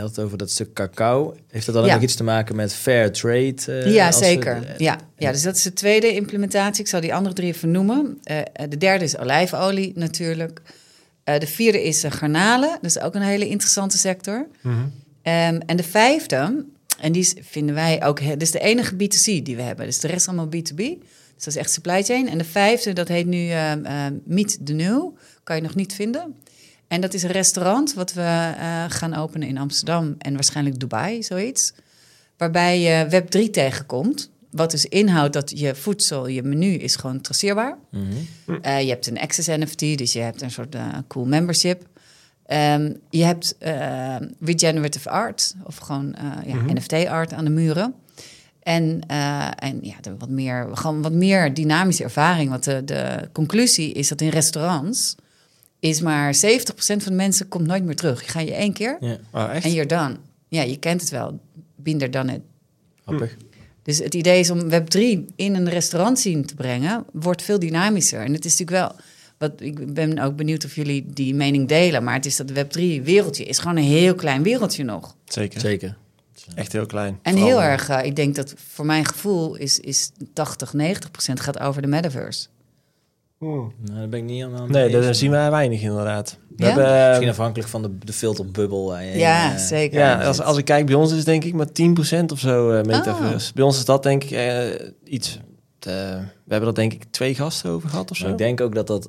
[0.00, 1.36] je had het over dat stuk cacao.
[1.48, 2.00] Heeft dat dan ook Ja.
[2.00, 3.54] iets te maken met fair trade?
[3.66, 4.74] eh, ja, we- zeker.
[4.78, 4.98] ja.
[5.16, 6.82] ja, dus dat is de tweede implementatie.
[6.82, 8.18] Ik zal die andere drie even noemen.
[8.22, 10.62] Eh, de derde is olijfolie natuurlijk.
[11.24, 12.68] Eh, de vierde is garnalen.
[12.68, 14.46] Dat is ook een hele interessante sector.
[14.62, 14.74] Mhm.
[15.22, 16.64] Ehm, en de vijfde,
[17.00, 18.20] en die is- vinden wij ook...
[18.20, 19.86] he- Dit is de enige B2C die we hebben.
[19.86, 20.76] Dus de rest allemaal B2B.
[21.34, 22.28] Dus dat is echt supply chain.
[22.28, 25.08] En de vijfde, dat heet nu ehm, ehm, Meet the New.
[25.44, 26.34] Kan je nog niet vinden.
[26.90, 31.22] En dat is een restaurant wat we eh, gaan openen in Amsterdam en waarschijnlijk Dubai,
[31.22, 31.72] zoiets.
[32.36, 34.30] Waarbij je Web3 tegenkomt.
[34.50, 37.78] Wat dus inhoudt dat je voedsel, je menu is gewoon traceerbaar.
[38.62, 41.82] Eh, je hebt een Access NFT, dus je hebt een soort eh, cool membership.
[42.46, 43.56] Ehm, je hebt
[44.40, 46.74] regenerative art, of gewoon ja, Mhm.
[46.74, 47.94] NFT-art aan de muren.
[48.62, 49.00] En,
[49.56, 52.50] en ja, wat meer, gewoon wat meer dynamische ervaring.
[52.50, 55.16] Want de, de conclusie is dat in restaurants
[55.80, 56.38] is maar 70%
[56.76, 58.22] van de mensen komt nooit meer terug.
[58.24, 59.64] Je gaat je één keer Ja, Oh, echt?
[59.64, 60.16] en you're done.
[60.48, 61.40] Ja, je kent het wel.
[61.76, 62.40] Binder dan het.
[63.04, 63.36] grappig.
[63.82, 64.98] Dus het idee is om Web3
[65.36, 68.20] in een restaurant zien te brengen, wordt veel dynamischer.
[68.20, 69.00] En het is natuurlijk wel,
[69.38, 73.44] wat, ik ben ook benieuwd of jullie die mening delen, maar het is dat Web3-wereldje
[73.44, 75.16] is gewoon een heel klein wereldje nog.
[75.24, 75.60] Zeker.
[75.60, 75.96] Zeker.
[76.54, 77.18] Echt heel klein.
[77.22, 81.10] En Vooral- heel erg, eh, ik denk dat voor mijn gevoel is, is 80, 90
[81.10, 82.46] procent gaat over de metaverse.
[83.40, 83.72] Hmm.
[83.84, 86.38] Nou, daar ben ik niet mee Nee, dat zien wij weinig inderdaad.
[86.56, 86.66] We Ja?
[86.72, 88.86] hebben, Misschien afhankelijk van de, de filterbubbel.
[88.86, 89.98] waar je in, Ja, eh, zeker.
[89.98, 92.70] ja, als, als ik kijk bij ons is het denk ik maar 10% of zo
[92.70, 93.48] eh metaverse.
[93.48, 93.54] Oh.
[93.54, 94.68] Bij ons is dat denk ik eh,
[95.04, 95.38] iets...
[95.80, 95.92] eh,
[96.44, 98.22] we hebben dat denk ik twee gasten over gehad of zo.
[98.22, 99.08] Maar ik denk ook dat dat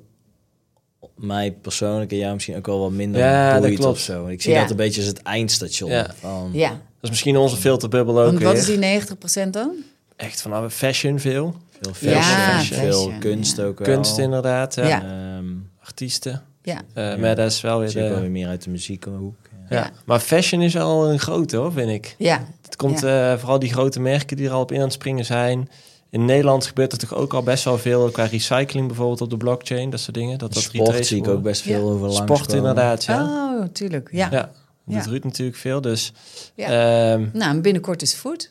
[1.16, 3.92] mij persoonlijk en jou misschien ook wel wat minder Ja, dat boeit klopt.
[3.92, 4.28] of zo.
[4.28, 4.62] Ik zie Ja.
[4.62, 5.90] dat een beetje als het eindstation.
[5.92, 6.08] Ja.
[6.20, 8.62] Van, Ja, Dat is misschien onze filterbubbel ook want wat weer.
[8.62, 9.72] is die 90 procent dan?
[10.16, 11.56] Echt van fashion veel.
[11.82, 13.64] Veel fashion, Ja, veel fashion, kunst ja.
[13.64, 13.94] ook wel.
[13.96, 14.76] Kunst inderdaad.
[14.76, 15.02] Ja.
[15.04, 15.46] Ehm,
[15.84, 16.42] Artiesten.
[16.64, 17.18] Ja, Eh, Ja.
[17.18, 18.20] Maar dat is wel weer wel de...
[18.22, 19.36] weer meer uit de muziekhoek.
[19.70, 19.90] Ja.
[20.06, 22.16] Maar fashion is al een grote hoor, vind ik.
[22.18, 24.94] ja, Het komt eh, vooral die grote merken die er al op in aan het
[24.94, 25.70] springen zijn.
[26.10, 29.38] In Nederland gebeurt er toch ook al best wel veel qua recycling bijvoorbeeld op de
[29.38, 30.38] blockchain, dat soort dingen.
[30.38, 31.94] Dat dat Sport zie ik ook best veel Ja.
[31.94, 32.56] over langs Sport komen.
[32.58, 33.24] inderdaad, ja.
[33.24, 34.10] Oh, tuurlijk.
[34.12, 34.28] Ja.
[34.32, 34.52] Ja,
[34.86, 35.12] dat Ja.
[35.12, 35.82] doet natuurlijk veel.
[35.82, 36.14] Dus
[36.56, 36.66] Ja.
[37.14, 38.50] ehm, Nou, en binnenkort is food.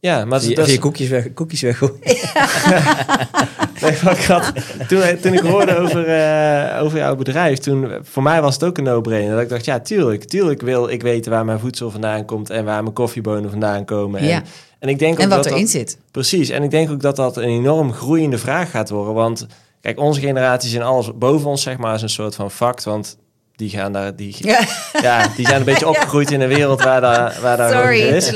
[0.00, 1.82] Ja, maar je, dat je koekjes weg, koekjes weg.
[3.80, 4.52] Nee, maar ik had,
[4.88, 8.78] toen, toen ik hoorde over, eh, over jouw bedrijf, toen voor mij was het ook
[8.78, 9.32] een no-brainer.
[9.34, 12.64] Dat ik dacht, ja, tuurlijk, tuurlijk wil ik weten waar mijn voedsel vandaan komt en
[12.64, 14.20] waar mijn koffiebonen vandaan komen.
[14.20, 14.42] En, Ja.
[14.78, 15.98] en ik denk ook En wat dat erin dat, zit.
[16.10, 19.14] Precies, en ik denk ook dat dat een enorm groeiende vraag gaat worden.
[19.14, 19.46] Want
[19.80, 22.84] kijk, onze generatie zijn alles boven ons, zeg maar, is een soort van fact.
[22.84, 23.18] Want
[23.56, 24.60] die gaan daar, die, Ja.
[25.02, 28.32] ja, die zijn een beetje opgegroeid in een wereld waar daar, waar daar Sorry, is.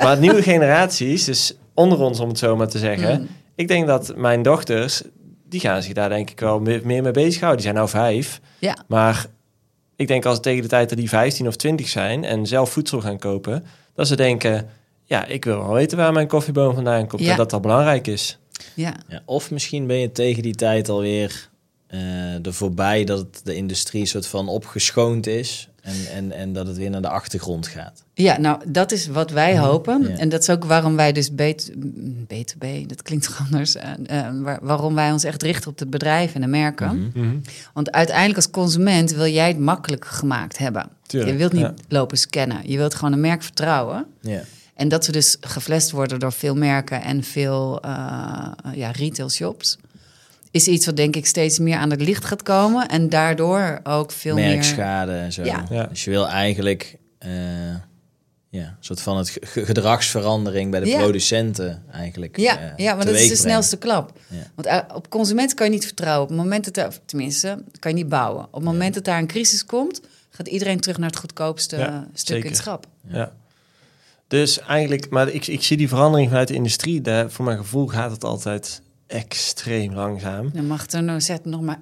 [0.00, 3.20] Maar het nieuwe generaties, dus onder ons om het zo maar te zeggen.
[3.20, 3.28] Mm.
[3.54, 5.02] Ik denk dat mijn dochters,
[5.48, 7.62] die gaan zich daar denk ik wel meer, meer mee bezighouden.
[7.62, 8.40] Die zijn nou vijf.
[8.58, 8.76] Ja.
[8.88, 9.26] Maar
[9.96, 13.00] ik denk als tegen de tijd dat die 15 of 20 zijn en zelf voedsel
[13.00, 14.68] gaan kopen, dat ze denken,
[15.04, 17.30] ja, ik wil wel weten waar mijn koffieboom vandaan komt Ja.
[17.30, 18.38] en dat dat belangrijk is.
[18.74, 18.94] Ja.
[19.08, 21.48] Ja, of misschien ben je tegen die tijd alweer
[21.88, 25.68] eh er voorbij dat de industrie soort van opgeschoond is.
[25.82, 28.04] En, en, en dat het weer naar de achtergrond gaat.
[28.14, 30.02] ja, nou, dat is wat wij hopen.
[30.02, 30.08] Ja.
[30.16, 31.72] En dat is ook waarom wij dus B2,
[32.34, 35.86] B2B, dat klinkt toch anders, eh, eh, waar- waarom wij ons echt richten op de
[35.86, 37.12] bedrijven en de merken.
[37.14, 37.36] Mhm.
[37.72, 40.88] Want uiteindelijk als consument wil jij het makkelijk gemaakt hebben.
[41.06, 41.74] Tuurlijk, je wilt niet ja.
[41.88, 42.60] lopen scannen.
[42.70, 44.06] Je wilt gewoon een merk vertrouwen.
[44.20, 44.40] Ja.
[44.74, 47.90] En dat we dus geflasht worden door veel merken en veel eh,
[48.74, 49.78] ja, retail shops.
[50.50, 52.88] Is iets wat denk ik steeds meer aan het licht gaat komen.
[52.88, 54.48] En daardoor ook veel meer...
[54.48, 55.44] Merkschade en zo.
[55.44, 55.64] Ja.
[55.70, 55.86] Ja.
[55.86, 57.30] Dus je wil eigenlijk eh,
[58.50, 60.98] ja, een soort van het ge- gedragsverandering bij de Ja.
[60.98, 62.36] producenten eigenlijk.
[62.36, 63.42] Ja, eh, ja maar dat is de brengen.
[63.42, 64.12] snelste klap.
[64.28, 64.36] Ja.
[64.54, 66.22] Want eh, op consumenten kan je niet vertrouwen.
[66.22, 68.44] Op het moment dat er, tenminste, kan je niet bouwen.
[68.44, 72.06] Op het moment dat daar een crisis komt, gaat iedereen terug naar het goedkoopste Ja,
[72.14, 72.86] stuk in het schap.
[73.06, 73.32] Ja.
[74.28, 77.00] Dus eigenlijk, maar ik, ik zie die verandering vanuit de industrie.
[77.00, 80.50] Daar, voor mijn gevoel gaat het altijd extreem langzaam.
[80.54, 81.76] Dan mag er nou zet nog maar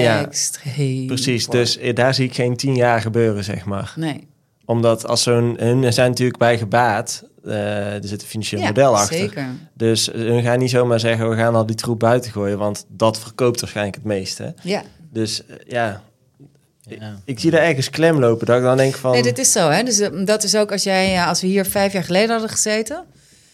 [0.00, 1.06] Ja, extreem.
[1.06, 1.54] Precies, voor.
[1.54, 3.92] dus eh, daar zie ik geen tien jaar gebeuren, zeg maar.
[3.96, 4.26] Nee.
[4.64, 8.96] Omdat als zo'n, hun zijn natuurlijk bij gebaat, eh, er zit een financieel Ja, model
[8.96, 9.16] achter.
[9.16, 9.46] zeker.
[9.74, 13.18] Dus hun gaan niet zomaar zeggen, we gaan al die troep buiten gooien, want dat
[13.18, 14.54] verkoopt waarschijnlijk het meeste.
[14.62, 14.82] Ja.
[15.12, 16.02] Dus eh, ja,
[16.88, 17.16] Ja.
[17.24, 19.12] ik zie daar ergens klem lopen, dat ik dan denk van...
[19.12, 19.68] Nee, dat is zo.
[19.68, 19.82] Hè?
[19.82, 22.50] Dus eh, dat is ook als jij, eh, als we hier vijf jaar geleden hadden
[22.50, 23.04] gezeten.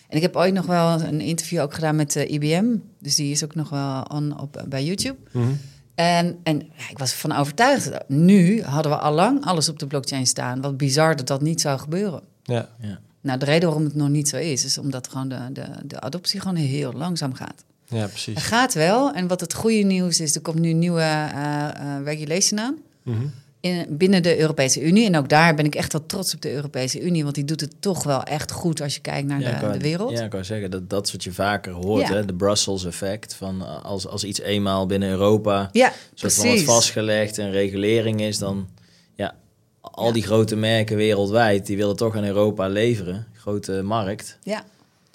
[0.08, 2.76] En ik heb ooit nog wel een interview ook gedaan met eh, IBM.
[2.98, 5.16] Dus die is ook nog wel on op, bij YouTube.
[5.32, 5.46] Mhm.
[5.94, 7.90] En, en ja, ik was ervan overtuigd.
[8.08, 10.60] Nu hadden we al lang alles op de blockchain staan.
[10.60, 12.22] Wat bizar dat dat niet zou gebeuren.
[12.42, 12.98] Ja, Ja.
[13.20, 16.00] Nou, de reden waarom het nog niet zo is, is omdat gewoon de, de, de
[16.00, 17.64] adoptie gewoon heel langzaam gaat.
[17.86, 18.42] ja, Het precies.
[18.42, 19.12] gaat wel.
[19.12, 22.76] En wat het goede nieuws is, er komt nu nieuwe eh, eh, regulation aan.
[23.02, 23.26] Mhm.
[23.60, 25.06] In, binnen de Europese Unie.
[25.06, 27.60] En ook daar ben ik echt wel trots op de Europese Unie, want die doet
[27.60, 30.10] het toch wel echt goed als je kijkt naar Ja, de, de wereld.
[30.10, 32.14] Ja, ik wou zeggen, dat, dat is wat je vaker hoort, Ja.
[32.14, 32.24] hè?
[32.24, 33.34] de Brussels effect.
[33.34, 38.20] Van uh, als, als iets eenmaal binnen Europa Ja, soort van wat vastgelegd en regulering
[38.20, 38.68] is, dan
[39.14, 39.34] ja,
[39.80, 43.26] al die grote merken wereldwijd, die willen toch aan Europa leveren.
[43.34, 44.38] Grote markt.
[44.42, 44.64] Ja,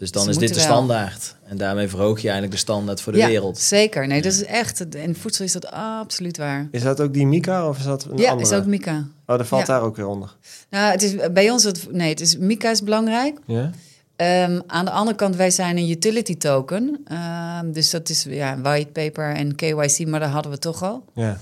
[0.04, 0.64] Dus dan Ze is dit de wel.
[0.64, 1.36] standaard.
[1.44, 3.58] En daarmee verhoog je eigenlijk de standaard voor de ja, wereld.
[3.60, 4.08] zeker.
[4.08, 4.96] Nee, dat is echt...
[4.96, 6.68] In voedsel is dat absoluut waar.
[6.72, 8.50] Is dat ook die Mika of is dat een Ja, andere?
[8.50, 9.08] is ook Mika.
[9.26, 9.74] Oh, dat valt Ja.
[9.74, 10.36] daar ook weer onder.
[10.70, 11.64] Nou, het is bij ons...
[11.64, 13.40] Het, nee, het is, Mika is belangrijk.
[13.46, 13.72] Ja?
[14.16, 17.02] Ehm, aan de andere kant, wij zijn een utility token.
[17.08, 21.06] Ehm, dus dat is ja, white paper en KYC, maar dat hadden we toch al.
[21.14, 21.38] Ja.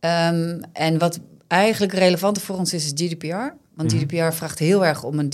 [0.00, 3.54] Ehm, en wat eigenlijk relevanter voor ons is, is GDPR.
[3.74, 4.02] Want Mhm.
[4.02, 5.28] GDPR vraagt heel erg om een,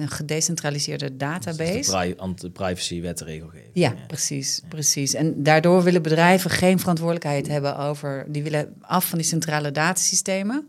[0.00, 1.72] een gedecentraliseerde database.
[1.72, 2.14] Dus de pri-
[3.24, 3.70] regelgeving.
[3.72, 5.14] Ja, precies, precies.
[5.14, 8.24] En daardoor willen bedrijven geen verantwoordelijkheid hebben over...
[8.28, 10.68] die willen af van die centrale datasystemen.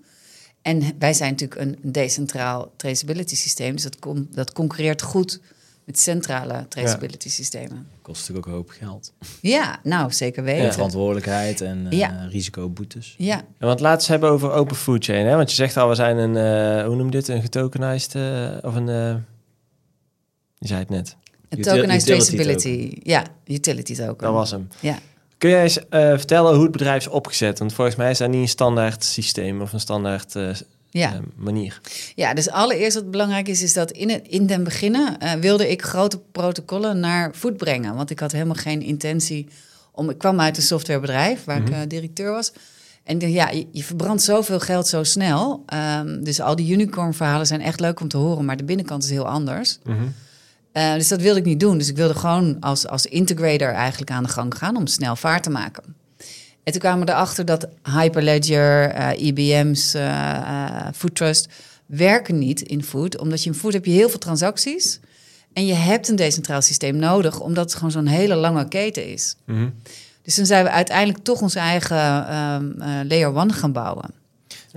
[0.61, 3.73] En wij zijn natuurlijk een decentraal traceability systeem...
[3.73, 5.39] dus dat, con- dat concurreert goed
[5.85, 7.87] met centrale traceability systemen.
[8.01, 9.13] Kost natuurlijk ook een hoop geld.
[9.41, 10.73] Ja, nou, zeker En weten.
[10.73, 12.27] verantwoordelijkheid en eh, Ja.
[12.29, 13.15] risicoboetes.
[13.17, 15.25] Ja, En want laten we het hebben over open food chain.
[15.25, 15.35] Hè?
[15.35, 17.27] Want je zegt al, we zijn een, eh, hoe noem je dit?
[17.27, 19.15] Een getokenized, eh, of een, eh,
[20.57, 21.15] je zei het net.
[21.49, 22.99] een tokenized utility traceability.
[23.03, 24.23] Ja, utility token.
[24.25, 24.67] Dat was hem.
[24.79, 24.97] Ja.
[25.37, 27.59] Kun jij eens eh, vertellen hoe het bedrijf is opgezet?
[27.59, 30.49] Want volgens mij is dat niet een standaard systeem of een standaard eh,
[30.91, 31.13] Ja.
[31.13, 31.81] eh, manier.
[32.15, 35.69] Ja, dus allereerst wat belangrijk is, is dat in, het, in den beginnen eh, wilde
[35.71, 37.95] ik grote protocollen naar voet brengen.
[37.95, 39.47] Want ik had helemaal geen intentie
[39.91, 40.09] om.
[40.09, 42.51] Ik kwam uit een softwarebedrijf waar ik eh, directeur was.
[43.03, 45.63] En ik dacht, ja, je, je verbrandt zoveel geld zo snel.
[45.65, 49.03] Ehm, dus al die unicorn verhalen zijn echt leuk om te horen, maar de binnenkant
[49.03, 49.79] is heel anders.
[50.71, 51.77] Eh, dus dat wilde ik niet doen.
[51.77, 55.43] Dus ik wilde gewoon als, als integrator eigenlijk aan de gang gaan om snel vaart
[55.43, 55.95] te maken.
[56.63, 61.47] En toen kwamen we erachter dat Hyperledger, eh IBM's, eh eh, Food Trust
[61.85, 63.17] werken niet in food.
[63.17, 64.99] Omdat je in food heb je heel veel transacties.
[65.53, 69.35] En je hebt een decentraal systeem nodig, omdat het gewoon zo'n hele lange keten is.
[69.45, 69.69] Mhm.
[70.21, 74.13] Dus toen zijn we uiteindelijk toch onze eigen ehm, eh, layer one gaan bouwen.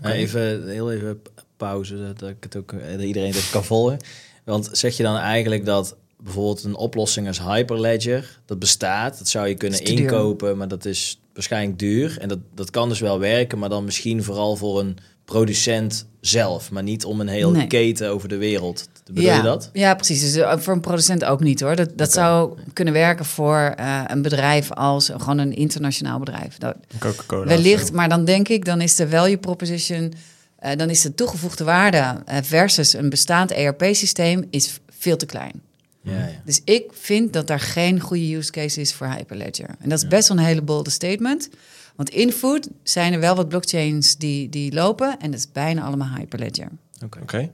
[0.03, 1.23] Even, heel even
[1.57, 3.99] pauze, dat, dat ik het ook, dat iedereen dat kan volgen.
[4.45, 9.49] Want zeg je dan eigenlijk dat bijvoorbeeld een oplossing als Hyperledger, dat bestaat, dat zou
[9.49, 12.19] je kunnen inkopen, maar dat is waarschijnlijk duur.
[12.21, 16.71] En dat, dat kan dus wel werken, maar dan misschien vooral voor een producent zelf,
[16.71, 17.67] maar niet om een hele Nee.
[17.67, 18.89] keten over de wereld.
[19.05, 19.71] Bedoel ja, je dat?
[19.73, 20.21] Ja, precies.
[20.21, 21.77] Dus eh, voor een producent ook niet hoor.
[21.77, 26.59] Dat, dat zou kunnen werken voor eh, een bedrijf als gewoon een internationaal bedrijf.
[26.59, 27.47] Dat, Coca-Cola.
[27.47, 30.13] wellicht, maar dan denk ik, dan is de value proposition,
[30.59, 35.63] eh, dan is de toegevoegde waarde eh, versus een bestaand ERP-systeem is veel te klein.
[36.05, 36.41] Ja, ja.
[36.45, 39.69] Dus ik vind dat daar geen goede use case is voor Hyperledger.
[39.79, 41.49] En dat is best wel een hele bolde statement.
[41.97, 45.83] Want in food zijn er wel wat blockchains die, die lopen en dat is bijna
[45.83, 46.69] allemaal Hyperledger.
[47.05, 47.19] Oké.
[47.23, 47.51] Oké.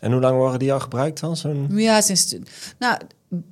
[0.00, 1.36] En hoe lang worden die al gebruikt dan?
[1.36, 1.68] Zo'n...
[1.70, 2.36] Ja, sinds.
[2.78, 2.98] Nou,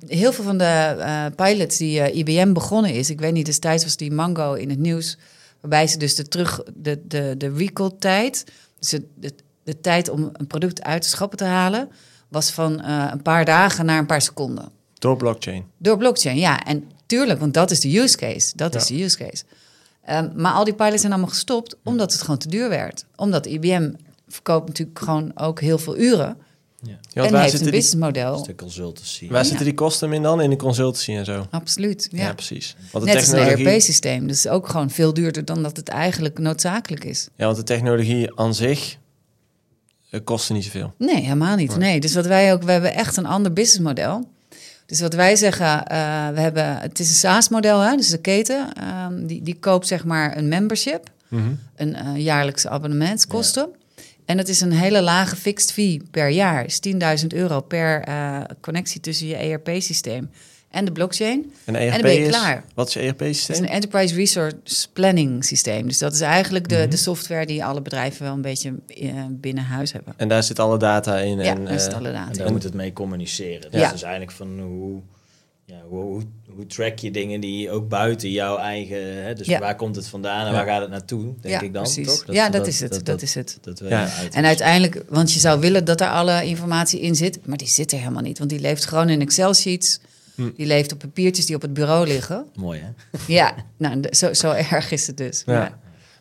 [0.07, 3.83] heel veel van de eh, pilots die eh, IBM begonnen is, ik weet niet, destijds
[3.83, 5.17] was die Mango in het nieuws,
[5.59, 8.45] waarbij ze dus de terug, de, de, de recall-tijd,
[8.79, 11.89] dus de, de, de tijd om een product uit de schappen te halen,
[12.33, 14.69] was van eh, een paar dagen naar een paar seconden.
[14.93, 15.63] Door blockchain.
[15.77, 16.63] Door blockchain, ja.
[16.63, 18.51] En tuurlijk, want dat is de use case.
[18.55, 19.43] Dat is de use case.
[20.05, 23.05] Ehm, maar al die pilots zijn allemaal gestopt omdat het gewoon te duur werd.
[23.15, 23.91] Omdat IBM
[24.27, 26.37] verkoopt natuurlijk gewoon ook heel veel uren.
[26.81, 26.91] Ja.
[26.91, 28.37] En waar heeft een zitten, die, businessmodel.
[28.37, 29.27] Stuk consultancy.
[29.27, 29.43] waar Ja.
[29.43, 30.41] zitten die kosten in dan?
[30.41, 31.45] In de consultancy en zo?
[31.49, 32.23] Absoluut, ja.
[32.23, 32.75] Ja, precies.
[32.91, 34.27] Want de Net als een technologie, ERP-systeem.
[34.27, 37.27] Dus ook gewoon veel duurder dan dat het eigenlijk noodzakelijk is.
[37.35, 38.97] ja, want de technologie aan zich
[40.13, 40.93] eh, kostte niet zoveel.
[40.97, 41.77] Nee, helemaal niet.
[41.77, 44.27] Nee, dus wat wij ook, we hebben echt een ander businessmodel.
[44.85, 45.97] Dus wat wij zeggen, eh,
[46.33, 50.05] we hebben, het is een SaaS-model, hè, dus de keten, ehm, die, die koopt zeg
[50.05, 51.11] maar een membership,
[51.75, 53.69] een eh, jaarlijkse abonnementskosten.
[54.25, 58.03] En dat is een hele lage fixed fee per jaar, is 10.000 euro per
[58.61, 60.29] connectie tussen je ERP-systeem
[60.73, 61.53] en de blockchain.
[61.65, 62.63] En En ERP dan ben je is, klaar.
[62.73, 63.63] wat is je Het is ERP-systeem?
[63.63, 65.87] een Enterprise Resource Planning systeem.
[65.87, 69.63] Dus dat is eigenlijk de, de software die alle bedrijven wel een beetje eh, binnen
[69.63, 70.13] huis hebben.
[70.17, 71.37] En daar zit alle data in.
[71.37, 72.43] Ja, en, daar zit eh, alle En data.
[72.43, 73.71] daar moet het mee communiceren.
[73.71, 73.85] Dus Ja.
[73.87, 75.01] dat is eigenlijk van hoe,
[75.65, 76.21] ja, hoe, hoe,
[76.55, 79.23] hoe track je dingen die ook buiten jouw eigen...
[79.23, 79.59] Hè, dus Ja.
[79.59, 80.57] waar komt het vandaan en Ja.
[80.57, 82.07] waar gaat het naartoe, denk ja, ik dan, precies.
[82.23, 82.33] toch?
[82.35, 83.05] ja, dat, is het.
[83.05, 83.57] Dat, is het.
[83.61, 84.09] Dat we Ja.
[84.19, 87.67] uit En uiteindelijk, want je zou willen dat er alle informatie in zit, maar die
[87.67, 88.37] zit er helemaal niet.
[88.37, 89.99] Want die leeft gewoon in Excel-sheets.
[90.35, 90.49] Hm.
[90.55, 92.45] Die leeft op papiertjes die op het bureau liggen.
[92.55, 92.87] Mooi, hè?
[93.27, 95.43] Ja, nou, zo, zo erg is het dus.
[95.45, 95.53] Ja.
[95.53, 95.77] Ja.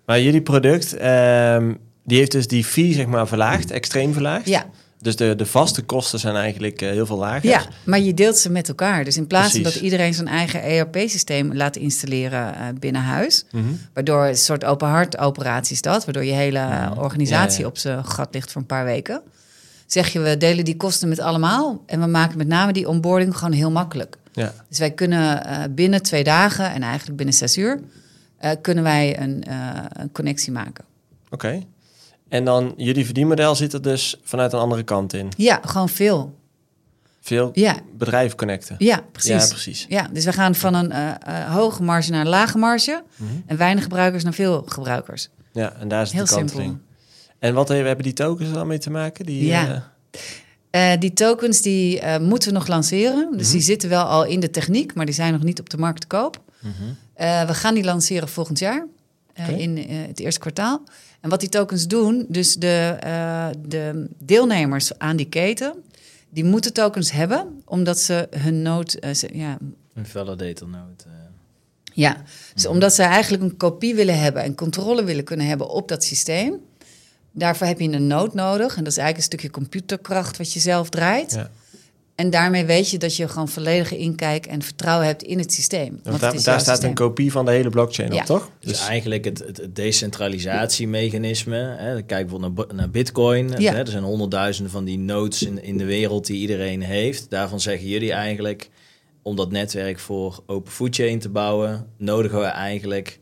[0.06, 4.48] Maar jullie product, ehm, die heeft dus die fee zeg maar verlaagd, extreem verlaagd.
[4.48, 4.66] Ja,
[4.98, 7.48] Dus de, de vaste kosten zijn eigenlijk eh, heel veel lager.
[7.48, 9.04] ja, maar je deelt ze met elkaar.
[9.04, 13.64] Dus in plaats van dat iedereen zijn eigen ERP-systeem laat installeren eh, binnen huis, Mhm.
[13.94, 17.68] waardoor een soort open hart operatie is dat, waardoor je hele eh, organisatie Ja, ja.
[17.70, 19.22] op zijn gat ligt voor een paar weken.
[19.92, 23.36] Zeg je, we delen die kosten met allemaal en we maken met name die onboarding
[23.36, 24.16] gewoon heel makkelijk.
[24.32, 24.52] Ja.
[24.68, 27.80] Dus wij kunnen eh, binnen twee dagen en eigenlijk binnen zes uur
[28.38, 30.84] eh, kunnen wij een, eh, een connectie maken.
[31.30, 31.62] Oké.
[32.28, 35.28] En dan jullie verdienmodel zit er dus vanuit een andere kant in.
[35.36, 36.38] Ja, gewoon veel.
[37.20, 38.76] veel Ja, bedrijven connecten.
[38.78, 39.42] ja precies.
[39.42, 39.86] Ja, precies.
[39.88, 40.92] Ja, dus we gaan van een
[41.48, 43.02] hoge marge naar een lage marge.
[43.16, 43.30] Mhm.
[43.46, 45.28] En weinig gebruikers naar veel gebruikers.
[45.52, 46.68] Ja, en daar is Heel de kanteling.
[46.68, 46.90] simpel.
[47.42, 49.26] En wat hebben hebben die tokens er dan mee te maken?
[49.26, 49.68] Die, Ja.
[49.74, 49.80] eh,
[50.92, 53.28] Eh, die tokens die eh, moeten we nog lanceren.
[53.36, 53.52] Dus Mhm.
[53.52, 56.00] die zitten wel al in de techniek, maar die zijn nog niet op de markt
[56.00, 56.42] te koop.
[56.60, 56.72] Mhm.
[57.14, 58.86] Eh, we gaan die lanceren volgend jaar,
[59.56, 59.76] in
[60.08, 60.82] het eerste kwartaal.
[61.20, 65.74] En wat die tokens doen, dus de, eh, de deelnemers aan die keten,
[66.30, 69.58] die moeten tokens hebben, omdat ze hun nood, ze- ja,
[69.94, 71.10] Een validator eh.
[71.94, 72.22] ja,
[72.54, 76.04] dus omdat ze eigenlijk een kopie willen hebben en controle willen kunnen hebben op dat
[76.04, 76.54] systeem.
[77.32, 78.76] Daarvoor heb je een nood nodig.
[78.76, 81.32] En dat is eigenlijk een stukje computerkracht wat je zelf draait.
[81.32, 81.50] Ja.
[82.14, 86.00] En daarmee weet je dat je gewoon volledige inkijk en vertrouwen hebt in het systeem.
[86.02, 86.88] want Want daar, staat systeem.
[86.88, 88.20] een kopie van de hele blockchain Ja.
[88.20, 88.50] op, toch?
[88.60, 91.56] Dus, eigenlijk het, het, het decentralisatiemechanisme.
[91.78, 93.48] Hè, kijk bijvoorbeeld naar, naar Bitcoin.
[93.58, 93.72] Ja.
[93.72, 97.30] Hè, er zijn honderdduizenden van die nodes in, in de wereld die iedereen heeft.
[97.30, 98.70] Daarvan zeggen jullie eigenlijk,
[99.22, 103.18] om dat netwerk voor Open Food Chain te bouwen, nodigen we eigenlijk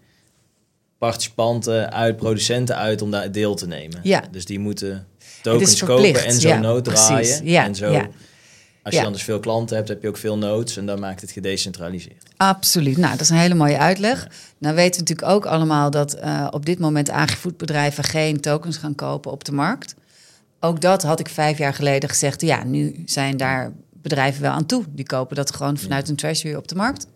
[1.01, 4.01] participanten uit, producenten uit om daar deel te nemen.
[4.03, 4.23] Ja.
[4.31, 5.07] Dus die moeten
[5.43, 7.07] tokens kopen en zo'n ja, node precies.
[7.07, 7.45] draaien.
[7.45, 8.09] Ja, En zo, ja.
[8.83, 11.31] als je dus veel klanten hebt, heb je ook veel nodes en dan maakt het
[11.31, 12.23] gedecentraliseerd.
[12.37, 12.97] Absoluut.
[12.97, 14.29] Nou, dat is een hele mooie uitleg.
[14.59, 18.95] Nou weten we natuurlijk ook allemaal dat eh, op dit moment agrifoodbedrijven geen tokens gaan
[18.95, 19.95] kopen op de markt.
[20.61, 22.41] Ook dat had ik vijf jaar geleden gezegd.
[22.41, 24.85] Ja, nu zijn daar bedrijven wel aan toe.
[24.89, 27.07] Die kopen dat gewoon vanuit een treasury op de markt.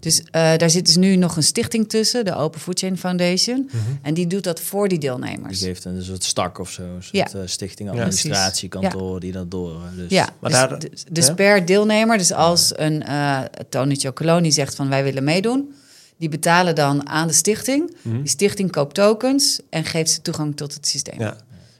[0.00, 3.70] Dus eh, daar zit dus nu nog een stichting tussen, de Open Food Chain Foundation.
[4.02, 5.58] En die doet dat voor die deelnemers.
[5.58, 7.38] Die geeft een soort stak of zo, een soort Ja.
[7.40, 9.70] eh, stichting Ja, administratiekantoor die dat door.
[9.74, 11.34] eh, Dus Ja, Maar dus, daar- dus, dus ja?
[11.34, 15.74] per deelnemer, dus als een uh, Tony Chocoloni zegt van wij willen meedoen,
[16.16, 17.96] die betalen dan aan de stichting.
[18.02, 18.16] Mhm.
[18.16, 21.20] Die stichting koopt tokens en geeft ze toegang tot het systeem.
[21.20, 21.36] Ja,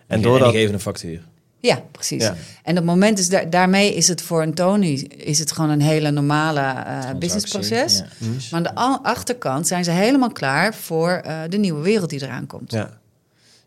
[0.06, 0.50] en, doordat...
[0.50, 1.22] die geven een factuur.
[1.92, 2.22] Precies.
[2.22, 2.34] Ja.
[2.62, 5.70] En op het moment is daar, daarmee is het voor een Tony is het gewoon
[5.70, 7.98] een hele normale eh, businessproces.
[7.98, 8.50] Ja, precies.
[8.50, 12.46] Maar aan de achterkant zijn ze helemaal klaar voor eh, de nieuwe wereld die eraan
[12.46, 12.72] komt.
[12.72, 12.90] Ja.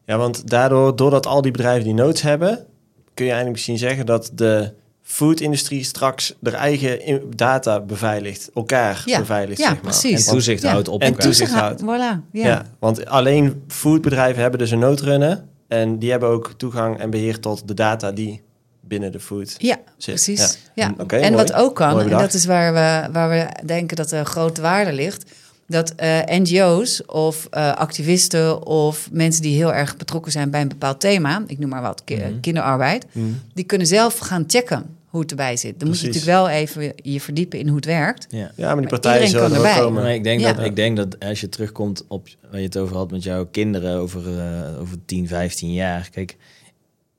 [0.06, 2.66] ja, want daardoor, doordat al die bedrijven die notes hebben,
[3.14, 9.20] kun je eigenlijk misschien zeggen dat de food-industrie straks haar eigen data beveiligt, elkaar Ja,
[9.20, 9.60] beveiligt.
[9.60, 9.92] ja, zeg maar.
[9.92, 10.26] precies.
[10.26, 10.72] En toezicht Ja.
[10.72, 11.22] houdt op En elkaar.
[11.24, 11.82] toezicht Toezicht houdt.
[12.02, 12.24] houdt.
[12.26, 12.48] Voilà, Ja.
[12.48, 12.66] ja.
[12.80, 17.68] want alleen foodbedrijven hebben dus een noodrunnen en die hebben ook toegang en beheer tot
[17.68, 18.42] de data die
[18.82, 19.56] binnen de food.
[19.58, 20.14] Ja, Zit.
[20.16, 20.40] precies.
[20.74, 20.86] Ja.
[20.88, 20.94] Ja.
[20.98, 21.36] Oké, en mooi.
[21.48, 24.94] wat ook kan, en dat is waar we, waar we denken dat de grote waarde
[24.94, 25.32] ligt,
[25.68, 30.68] dat eh, NGO's of eh, activisten of mensen die heel erg betrokken zijn bij een
[30.68, 32.40] bepaald thema, ik noem maar wat, ki- Mhm.
[32.40, 33.06] kinderarbeid,
[33.54, 35.80] die kunnen zelf gaan checken hoe het erbij zit.
[35.80, 38.28] Dan moet je natuurlijk wel even je verdiepen in hoe het werkt.
[38.30, 38.52] Ja.
[38.56, 39.80] Ja, maar die partijen zullen er ook erbij.
[39.80, 40.04] komen.
[40.04, 40.54] Maar ik denk, Ja.
[40.54, 43.46] dat, ik denk dat als je terugkomt op waar je het over had met jouw
[43.46, 46.10] kinderen over, eh, over 10, 15 jaar.
[46.12, 46.36] Kijk,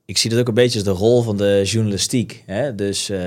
[0.09, 2.43] ik zie dat ook een beetje als de rol van de journalistiek.
[2.45, 2.75] Hè?
[2.75, 3.19] Dus eh,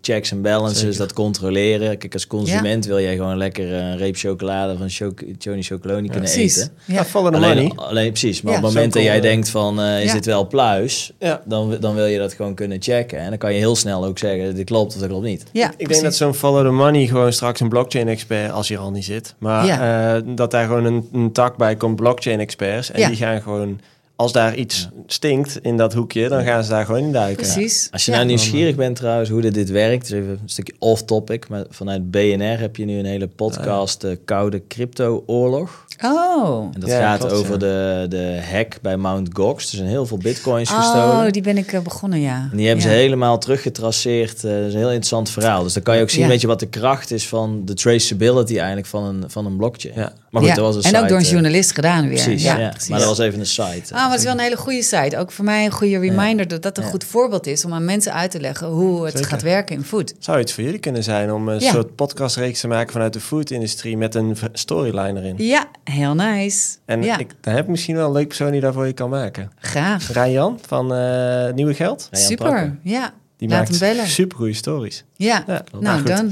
[0.00, 0.98] checks en balances, Zeker.
[0.98, 1.98] dat controleren.
[1.98, 6.30] Kijk, als consument wil jij gewoon lekker een reep chocolade van Choc Johnny Chocoloni kunnen
[6.30, 6.56] Precies.
[6.56, 6.72] eten.
[6.86, 7.04] Ja, Ja.
[7.04, 7.72] follow the Alleen, money.
[7.86, 8.58] alleen precies, maar Ja.
[8.58, 10.12] op het moment dat jij denkt van eh, is Ja.
[10.12, 11.42] dit wel pluis, Ja.
[11.44, 13.18] dan, dan wil je dat gewoon kunnen checken.
[13.18, 15.44] En dan kan je heel snel ook zeggen, dit klopt of dat klopt niet.
[15.52, 18.82] Ja, Ik denk dat zo'n follow the money gewoon straks een blockchain-expert, als hij er
[18.82, 22.90] al niet zit, maar eh, dat daar gewoon een, een tak bij komt, blockchain-experts.
[22.90, 23.08] En Ja.
[23.08, 23.80] die gaan gewoon,
[24.22, 27.36] als daar iets stinkt in dat hoekje, dan gaan ze daar gewoon in duiken.
[27.46, 27.88] Precies.
[27.92, 28.16] Als je Ja.
[28.16, 32.10] nou nieuwsgierig bent trouwens hoe dit, dit werkt, dus even een stukje off-topic, maar vanuit
[32.10, 35.86] BNR heb je nu een hele podcast, de Koude Crypto-oorlog.
[36.04, 36.68] Oh.
[36.74, 37.58] En dat Ja, gaat klopt, over ja.
[37.58, 39.28] de, de hack bij Mt.
[39.32, 39.70] Gox.
[39.70, 41.26] Er zijn heel veel bitcoins gestolen.
[41.26, 42.48] Oh, die ben ik eh, begonnen, ja.
[42.50, 42.90] En die hebben ja.
[42.90, 44.44] ze helemaal teruggetraceerd.
[44.44, 45.62] Eh, dat is een heel interessant verhaal.
[45.62, 46.28] Dus dan kan je ook zien Ja.
[46.28, 49.94] weet je, wat de kracht is van de traceability eigenlijk van een, van een blockchain.
[49.96, 50.12] Ja.
[50.32, 50.56] Maar goed, Ja.
[50.56, 51.02] dat was een en site.
[51.02, 52.22] ook door een eh, journalist gedaan weer.
[52.22, 52.68] Precies, ja, ja.
[52.68, 52.88] precies.
[52.88, 53.82] maar dat was even een site.
[53.94, 55.18] Ah, maar het is wel een hele goede site.
[55.18, 56.90] Ook voor mij een goede reminder dat dat een Ja.
[56.90, 59.28] goed voorbeeld is om aan mensen uit te leggen hoe het Zeker.
[59.28, 60.14] gaat werken in food.
[60.18, 61.70] Zou iets voor jullie kunnen zijn om een Ja.
[61.72, 65.34] soort podcastreeks te maken vanuit de food-industrie met een storyline erin?
[65.38, 66.68] Ja, heel nice.
[66.84, 69.10] En ja, ik, dan heb ik misschien wel een leuk persoon die daarvoor je kan
[69.10, 69.50] maken.
[69.58, 70.12] graag.
[70.12, 72.08] Ryan van eh, Nieuwe Geld.
[72.10, 72.78] Ryan Super.
[72.82, 73.12] Ja,
[73.42, 74.08] Die laat maakt hem bellen.
[74.10, 75.04] supergoeie stories.
[75.16, 76.06] Ja, Ja, nou goed.
[76.06, 76.30] dan.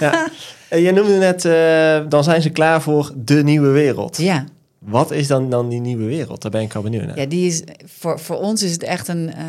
[0.00, 0.28] ja.
[0.68, 4.16] En je noemde net, eh, dan zijn ze klaar voor de nieuwe wereld.
[4.16, 4.44] Ja.
[4.78, 6.42] Wat is dan, dan die nieuwe wereld?
[6.42, 7.18] Daar ben ik al benieuwd naar.
[7.18, 7.62] Ja, die is,
[7.98, 9.44] voor, voor ons is het echt een eh,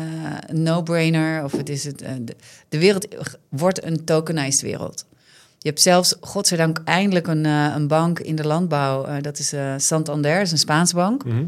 [0.52, 1.44] no-brainer.
[1.44, 2.36] Of het is het, eh, de,
[2.68, 3.06] de wereld
[3.48, 5.04] wordt een tokenized wereld.
[5.58, 9.20] Je hebt zelfs, godzijdank, eindelijk een, een bank in de landbouw.
[9.20, 11.24] dat is eh, Santander, dat is een Spaanse bank.
[11.24, 11.44] Mhm.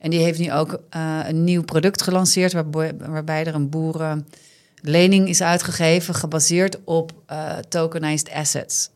[0.00, 2.52] En die heeft nu ook eh, een nieuw product gelanceerd...
[2.52, 3.68] Waarbij, waarbij er een
[4.82, 6.14] boerenlening is uitgegeven...
[6.14, 8.90] gebaseerd op eh, tokenized assets.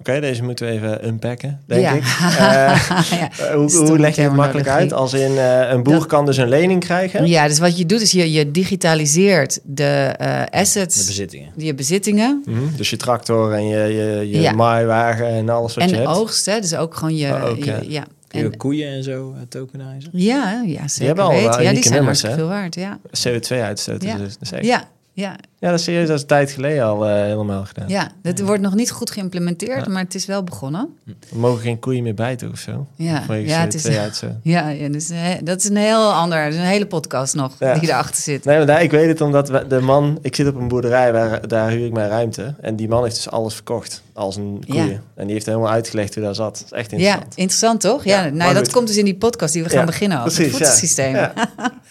[0.00, 1.92] Oké, deze moeten we even unpacken, denk Ja.
[1.92, 2.02] ik.
[2.38, 3.30] Eh, ja.
[3.38, 4.92] eh, hoe, leg je het makkelijk uit?
[4.92, 7.26] Als in eh, een boer Dat- kan dus een lening krijgen.
[7.26, 11.52] ja, dus wat je doet is je, je digitaliseert de eh, De assets, bezittingen.
[11.56, 14.52] je bezittingen Mhm, Dus je tractor en je, je, je Ja.
[14.52, 16.16] maaiwagen en alles wat en je de hebt.
[16.16, 16.46] oogst.
[16.46, 17.34] Hè, dus ook gewoon je...
[17.34, 17.76] Oh, ja.
[17.82, 18.04] je- ja.
[18.28, 20.10] Kun je En, koeien en zo tokenizen?
[20.12, 21.32] ja, ja, zeker hebben al.
[21.32, 21.40] Ja,
[21.72, 22.34] die zijn nummers, hartstikke hè?
[22.36, 22.98] veel waard, ja.
[23.18, 24.02] CO2-uitstoot.
[24.02, 24.16] Ja.
[24.16, 24.88] Dus, echt- Ja,
[25.20, 26.06] ja, ja, dat is serieus.
[26.06, 27.88] Dat is een tijd geleden al eh, helemaal gedaan.
[27.88, 28.08] ja.
[28.22, 30.88] Het wordt nog niet goed geïmplementeerd, maar het is wel begonnen.
[31.04, 32.86] We mogen geen koeien meer bijten of zo.
[32.96, 34.30] Ja, ja het is, CO2-uitstoot.
[34.42, 37.52] ja, ja dus, hè, dat is een heel ander, dat is een hele podcast nog
[37.58, 37.74] Ja.
[37.78, 38.44] die erachter zit.
[38.44, 40.18] Nee, maar daar, ik weet het omdat we- de man...
[40.22, 42.54] Ik zit op een boerderij, waar, daar huur ik mijn ruimte.
[42.60, 44.02] En die man heeft dus alles verkocht.
[44.12, 44.72] Als een Ja.
[44.82, 45.02] koeien.
[45.14, 46.54] En die heeft helemaal uitgelegd hoe dat zat.
[46.58, 47.36] Dat is echt Ja, interessant.
[47.36, 48.04] interessant toch?
[48.04, 50.32] Ja, Ja, nou, dat komt dus in die podcast die we gaan Ja, beginnen over
[50.32, 50.66] precies, het ja.
[50.66, 51.14] voedselsysteem.
[51.14, 51.32] Ja.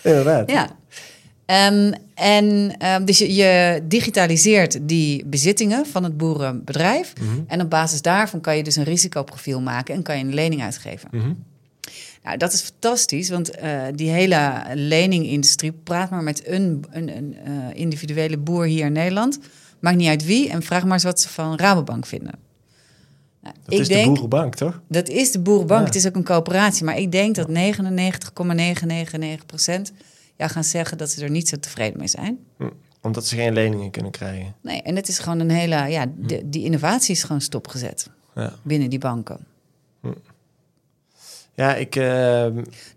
[0.46, 0.68] Ja,
[1.50, 7.14] Ehm, en ehm, dus je, je digitaliseert die bezittingen van het boerenbedrijf.
[7.22, 7.40] Mhm.
[7.48, 10.62] En op basis daarvan kan je dus een risicoprofiel maken en kan je een lening
[10.62, 11.10] uitgeven.
[11.12, 11.34] Mhm.
[12.24, 17.36] Nou, dat is fantastisch, want eh, die hele leningindustrie praat maar met een, een, een
[17.44, 19.40] eh, individuele boer hier in Nederland.
[19.80, 22.34] Maakt niet uit wie en vraag maar eens wat ze van Rabobank vinden.
[23.42, 24.82] Nou, Dat is de boerenbank, toch?
[24.88, 25.80] dat is de boerenbank.
[25.80, 25.86] Ja.
[25.86, 26.86] Het is ook een coöperatie.
[26.86, 27.52] Maar ik denk dat 99,999%
[30.40, 32.40] ja, gaan zeggen dat ze er niet zo tevreden mee zijn.
[33.02, 34.56] Omdat ze geen leningen kunnen krijgen.
[34.62, 35.76] Nee, en het is gewoon een hele...
[35.76, 39.38] Ja, de, die innovatie is gewoon stopgezet Ja, binnen die banken.
[41.54, 41.96] ja ik...
[41.96, 42.46] eh,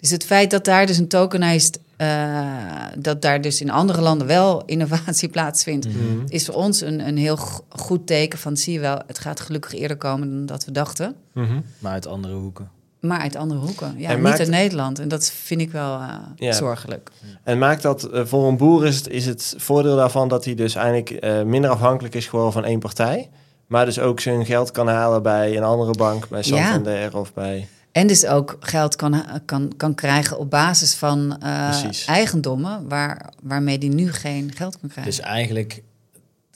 [0.01, 1.80] Dus het feit dat daar dus een tokenized...
[1.97, 5.88] eh, dat daar dus in andere landen wel innovatie plaatsvindt...
[5.88, 6.22] mhm.
[6.28, 8.57] is voor ons een, een heel go- goed teken van...
[8.57, 11.14] zie je wel, het gaat gelukkig eerder komen dan dat we dachten.
[11.32, 11.61] Mhm.
[11.78, 12.70] Maar uit andere hoeken.
[13.03, 13.95] Maar uit andere hoeken.
[13.97, 14.99] Ja, En niet maakt- uit Nederland.
[14.99, 16.53] En dat vind ik wel eh, Ja.
[16.53, 17.11] zorgelijk.
[17.43, 20.55] En maakt dat eh, voor een boer is het, is het voordeel daarvan dat hij
[20.55, 23.31] dus eigenlijk eh, minder afhankelijk is geworden van één partij.
[23.67, 26.57] Maar dus ook zijn geld kan halen bij een andere bank, bij Ja.
[26.71, 27.69] Santander of bij...
[27.93, 31.71] En dus ook geld kan, kan, kan krijgen op basis van eh,
[32.07, 35.13] eigendommen waar, waarmee die nu geen geld kan krijgen.
[35.13, 35.83] Dus eigenlijk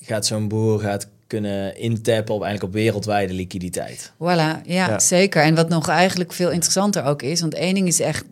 [0.01, 4.13] gaat zo'n boer gaat kunnen intappen op, eigenlijk op wereldwijde liquiditeit.
[4.15, 4.99] Voilà, ja, Ja.
[4.99, 5.43] zeker.
[5.43, 8.25] En wat nog eigenlijk veel interessanter ook is, want één ding is echt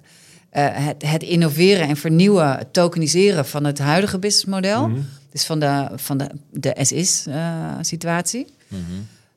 [0.51, 4.88] eh, het, het innoveren en vernieuwen, het tokeniseren van het huidige businessmodel.
[4.88, 5.01] Mhm.
[5.30, 8.47] Dus van de, van de, de SIS-situatie.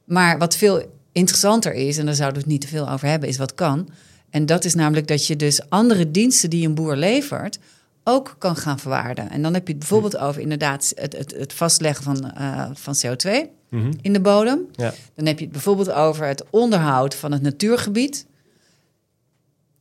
[0.03, 3.29] Maar wat veel interessanter is, en daar zouden we het niet te veel over hebben,
[3.29, 3.89] is wat kan.
[4.29, 7.59] En dat is namelijk dat je dus andere diensten die een boer levert
[8.07, 9.29] ook kan gaan verwaarden.
[9.29, 12.95] En dan heb je het bijvoorbeeld over inderdaad het, het, het vastleggen van, eh, van
[13.05, 13.91] CO2 Mhm.
[14.01, 14.59] in de bodem.
[14.71, 14.93] Ja.
[15.15, 18.25] Dan heb je het bijvoorbeeld over het onderhoud van het natuurgebied,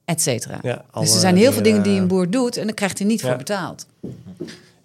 [0.05, 0.59] et cetera.
[0.63, 2.99] Ja, dus er zijn heel veel dingen die eh, een boer doet en daar krijgt
[2.99, 3.29] hij niet Ja.
[3.29, 3.87] voor betaald.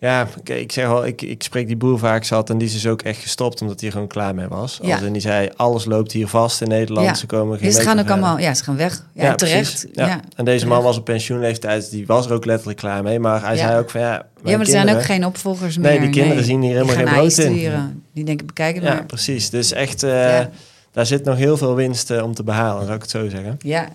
[0.02, 2.88] Ja, ik zeg al, ik, ik spreek die boer vaak zat en die is dus
[2.88, 4.80] ook echt gestopt omdat hij gewoon klaar mee was.
[4.82, 4.94] Ja.
[4.96, 7.14] Als en die zei, alles loopt hier vast in Nederland, Ja.
[7.14, 9.06] ze komen geen Dus ze gaan ook allemaal, ja, ze gaan weg.
[9.14, 9.88] Ja, terecht.
[9.94, 10.20] Ja.
[10.36, 13.20] En deze man was op pensioenleeftijd, die was er ook letterlijk klaar mee.
[13.20, 16.12] Maar hij zei ook van ja, Ja, maar er zijn ook geen opvolgers Nee, meer.
[16.12, 18.04] die kinderen zien hier helemaal geen brood in.
[18.14, 19.06] Die denken, bekijk het Ja, maar.
[19.06, 19.50] precies.
[19.50, 20.50] Dus echt, Ja.
[20.92, 23.58] daar zit nog heel veel winst eh, om te behalen, zou ik het zo zeggen.
[23.60, 23.88] Ja,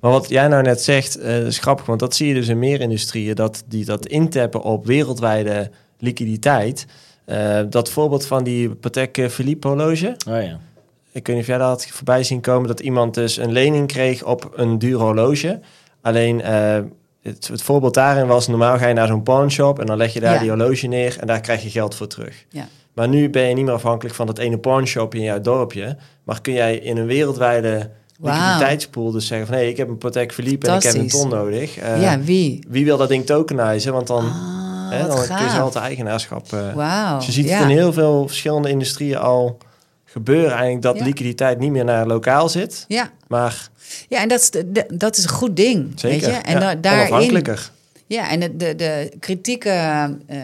[0.00, 2.48] Maar wat jij nou net zegt, eh, dat is grappig, want dat zie je dus
[2.48, 6.86] in meer industrieën, dat die dat intappen op wereldwijde liquiditeit.
[7.24, 10.16] Eh, dat voorbeeld van die Patek eh, Philippe horloge.
[10.28, 10.58] Oh ja.
[11.12, 13.86] Ik weet niet of jij dat had voorbij zien komen, dat iemand dus een lening
[13.86, 15.60] kreeg op een duur horloge.
[16.00, 16.78] Alleen eh,
[17.22, 20.20] het, het voorbeeld daarin was, normaal ga je naar zo'n pawnshop en dan leg je
[20.20, 20.40] daar Ja.
[20.40, 22.44] die horloge neer en daar krijg je geld voor terug.
[22.50, 22.68] ja.
[22.94, 25.96] Maar nu ben je niet meer afhankelijk van dat ene pawnshop in jouw dorpje.
[26.24, 28.34] Maar kun jij in een wereldwijde Wauw.
[28.42, 29.56] liquiditeitspool dus zeggen van...
[29.56, 31.76] hé, ik heb een Patek Philippe en ik heb een ton nodig.
[31.78, 32.64] Eh, ja, wie?
[32.68, 33.92] Wie wil dat ding tokenizen?
[33.92, 35.52] Want dan, Ah, hè, dan kun je gaaf.
[35.54, 36.52] ze altijd eigenaarschap...
[36.52, 37.16] eh Wauw.
[37.16, 37.58] dus je ziet ja.
[37.58, 39.58] het in heel veel verschillende industrieën al
[40.04, 40.50] gebeuren.
[40.50, 41.04] Eigenlijk dat Ja.
[41.04, 42.84] liquiditeit niet meer naar lokaal zit.
[42.88, 43.10] Ja.
[43.28, 43.68] Maar
[44.08, 45.92] ja, en dat is, de, de- dat is een goed ding.
[45.94, 46.42] zeker, Weet je?
[46.42, 47.70] En da- daarin, onafhankelijker.
[48.06, 49.70] ja, en de, de, de kritieke
[50.26, 50.38] eh,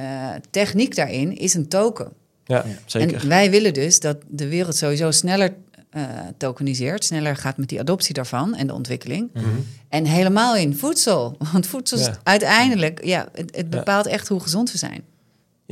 [0.50, 2.08] techniek daarin is een token.
[2.44, 3.20] Ja, zeker.
[3.22, 5.52] En wij willen dus dat de wereld sowieso sneller
[5.92, 6.04] eh,
[6.36, 9.30] tokeniseert, sneller gaat met die adoptie daarvan en de ontwikkeling.
[9.32, 9.46] Mhm.
[9.88, 11.36] En helemaal in voedsel.
[11.52, 15.04] Want voedsel is uiteindelijk, ja, het, het bepaalt echt hoe gezond we zijn.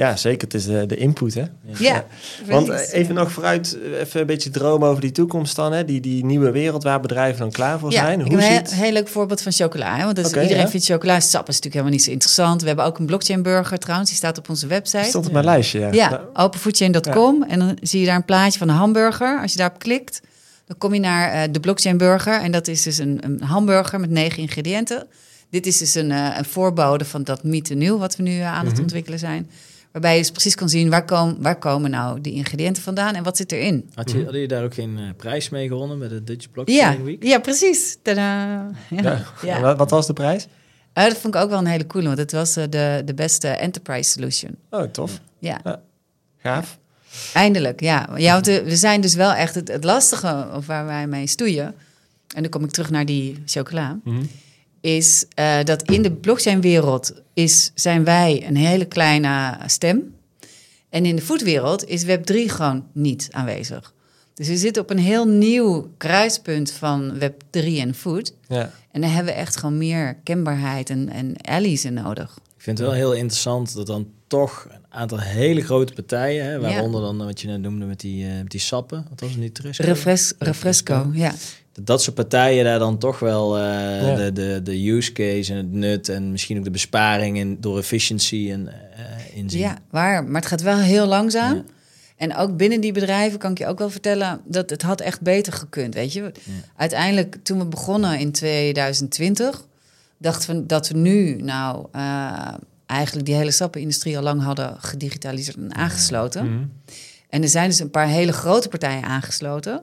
[0.00, 0.40] Ja, zeker.
[0.44, 1.44] Het is de, de input, hè?
[1.78, 2.04] Ja,
[2.46, 5.72] Want eh, even nog vooruit, eh, even een beetje dromen over die toekomst dan.
[5.72, 5.84] Hè?
[5.84, 8.20] Die, die nieuwe wereld waar bedrijven dan klaar voor Ja, zijn.
[8.20, 8.74] ik Hoe heb een ziet...
[8.74, 9.96] heel, heel leuk voorbeeld van chocola.
[9.96, 10.04] Hè?
[10.04, 10.68] Want dat Oké, iedereen ja.
[10.68, 12.60] vindt chocola sap is natuurlijk helemaal niet zo interessant.
[12.60, 15.04] We hebben ook een blockchain burger trouwens, die staat op onze website.
[15.04, 15.88] stond op mijn lijstje, ja.
[15.92, 17.42] Ja, openfoodchain.com.
[17.42, 19.40] En dan zie je daar een plaatje van een hamburger.
[19.40, 20.20] Als je daarop klikt,
[20.66, 22.40] dan kom je naar eh, de blockchain burger.
[22.40, 25.06] En dat is dus een, een hamburger met negen ingrediënten.
[25.50, 28.52] Dit is dus een, eh, een voorbode van dat meet new wat we nu eh,
[28.54, 28.82] aan het Mhm.
[28.82, 29.50] ontwikkelen zijn.
[29.92, 33.22] Waarbij je dus precies kan zien waar, kom, waar komen nou die ingrediënten vandaan en
[33.22, 33.90] wat zit erin.
[33.94, 36.50] Had je, hadden jullie daar ook geen eh, prijs mee gewonnen bij de Dutch Ja,
[36.52, 37.22] Blockchain Week?
[37.22, 37.98] ja precies.
[38.02, 38.70] Tadaa.
[38.90, 39.02] Ja.
[39.02, 39.22] Ja.
[39.42, 39.60] Ja.
[39.60, 40.46] Wat, wat was de prijs?
[40.92, 43.14] Eh, dat vond ik ook wel een hele coole, want het was eh, de, de
[43.14, 44.56] beste enterprise solution.
[44.70, 45.20] Oh, tof.
[45.38, 45.80] Ja,
[46.42, 46.78] Gaaf.
[47.34, 47.80] eindelijk.
[47.80, 51.26] Ja, ja want we zijn dus wel echt het, het lastige of waar wij mee
[51.26, 51.74] stoeien.
[52.34, 53.98] En dan kom ik terug naar die chocola.
[54.04, 54.22] Mhm.
[54.80, 60.14] Is eh, dat in de blockchain-wereld is, zijn wij een hele kleine stem.
[60.88, 63.92] En in de foodwereld is Web3 gewoon niet aanwezig.
[64.34, 68.32] Dus we zitten op een heel nieuw kruispunt van Web3 en food.
[68.48, 68.72] Ja.
[68.90, 72.38] En daar hebben we echt gewoon meer kenbaarheid en, en allies in nodig.
[72.56, 76.60] Ik vind het wel heel interessant dat dan toch een aantal hele grote partijen, hè,
[76.60, 79.38] waaronder dan wat je net noemde met die, eh, met die sappen, wat was het
[79.38, 79.58] niet?
[79.58, 81.34] Refres, refresco, ja.
[81.84, 84.14] Dat, soort partijen daar dan toch wel eh, Ja.
[84.14, 87.78] de, de, de use case en het nut en misschien ook de besparing in, door
[87.78, 89.60] efficiency en, eh inzien.
[89.60, 90.24] Ja, waar.
[90.24, 91.54] Maar het gaat wel heel langzaam.
[91.54, 91.62] Ja.
[92.16, 95.20] En ook binnen die bedrijven kan ik je ook wel vertellen dat het had echt
[95.20, 95.94] beter gekund.
[95.94, 96.32] Weet je,
[96.76, 99.64] uiteindelijk toen we begonnen in 2020,
[100.18, 102.54] dachten we dat we nu nou eh,
[102.86, 106.54] eigenlijk die hele sappenindustrie al lang hadden gedigitaliseerd en aangesloten.
[106.54, 106.64] Mhm.
[107.28, 109.82] En er zijn dus een paar hele grote partijen aangesloten.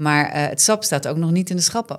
[0.00, 1.98] Maar eh, het sap staat ook nog niet in de schappen.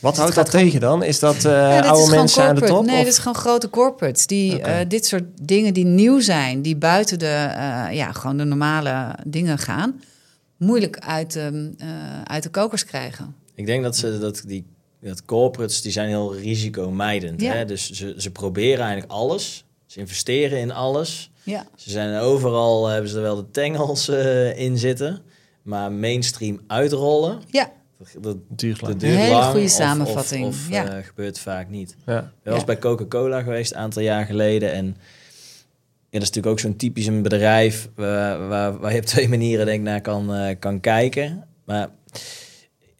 [0.00, 1.02] Wat houdt gaat dat tegen dan?
[1.02, 2.82] Is dat eh, Ja, is oude mensen aan de corporate.
[2.84, 2.86] top?
[2.86, 4.26] Nee, of- dit is gewoon grote corporates.
[4.26, 8.44] Die eh, dit soort dingen die nieuw zijn, die buiten de, eh, ja, gewoon de
[8.44, 10.00] normale dingen gaan,
[10.56, 11.88] moeilijk uit, de, eh,
[12.24, 13.34] uit de kokers krijgen.
[13.54, 14.66] Ik denk dat ze dat die
[15.02, 17.40] dat corporates die zijn heel risicomijdend.
[17.40, 17.52] Ja.
[17.52, 17.64] Hè?
[17.64, 19.64] Dus ze, ze proberen eigenlijk alles.
[19.86, 21.30] Ze investeren in alles.
[21.42, 25.22] Ja, Ze zijn overal hebben ze er wel de tengels eh, in zitten.
[25.68, 27.70] Maar mainstream uitrollen, ja.
[27.98, 28.92] dat, dat, Duurt lang.
[28.92, 29.44] dat duurt Hele lang.
[29.50, 30.86] goede of- samenvatting, Of, of, ja.
[30.96, 31.96] eh, gebeurt vaak niet.
[32.06, 32.18] Ja.
[32.18, 32.64] Ik was Ja.
[32.64, 34.72] bij Coca-Cola geweest een aantal jaar geleden.
[34.72, 39.04] En ja, dat is natuurlijk ook zo'n typisch een bedrijf waar, waar, waar je op
[39.04, 41.44] twee manieren denk ik naar kan, eh, kan kijken.
[41.64, 41.88] Maar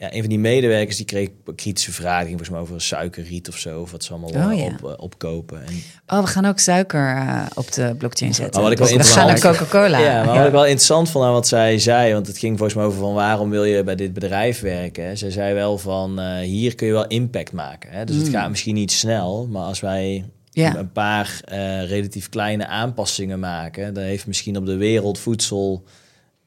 [0.01, 3.57] ja, een van die medewerkers die kreeg kritische vragen ging volgens mij over suikerriet of
[3.57, 3.81] zo.
[3.81, 4.65] Of wat ze allemaal Oh, eh, ja.
[4.65, 5.61] op, eh, opkopen.
[5.67, 5.75] En,
[6.07, 8.55] Oh, we gaan ook suiker eh, op de blockchain zetten.
[8.55, 9.99] Maar wat ik wel Dus we gaan naar Coca-Cola.
[9.99, 12.77] ja, maar wat ik wel interessant vond aan wat zij zei, want het ging volgens
[12.79, 15.05] mij over van waarom wil je bij dit bedrijf werken.
[15.07, 15.17] Hè?
[15.17, 17.91] Zij zei wel van hier kun je wel impact maken.
[17.91, 18.05] Hè?
[18.05, 18.33] Dus het Mm.
[18.33, 20.77] gaat misschien niet snel, maar als wij Ja.
[20.77, 21.41] een paar
[21.87, 25.85] relatief kleine aanpassingen maken, dan heeft misschien op de wereld voedsel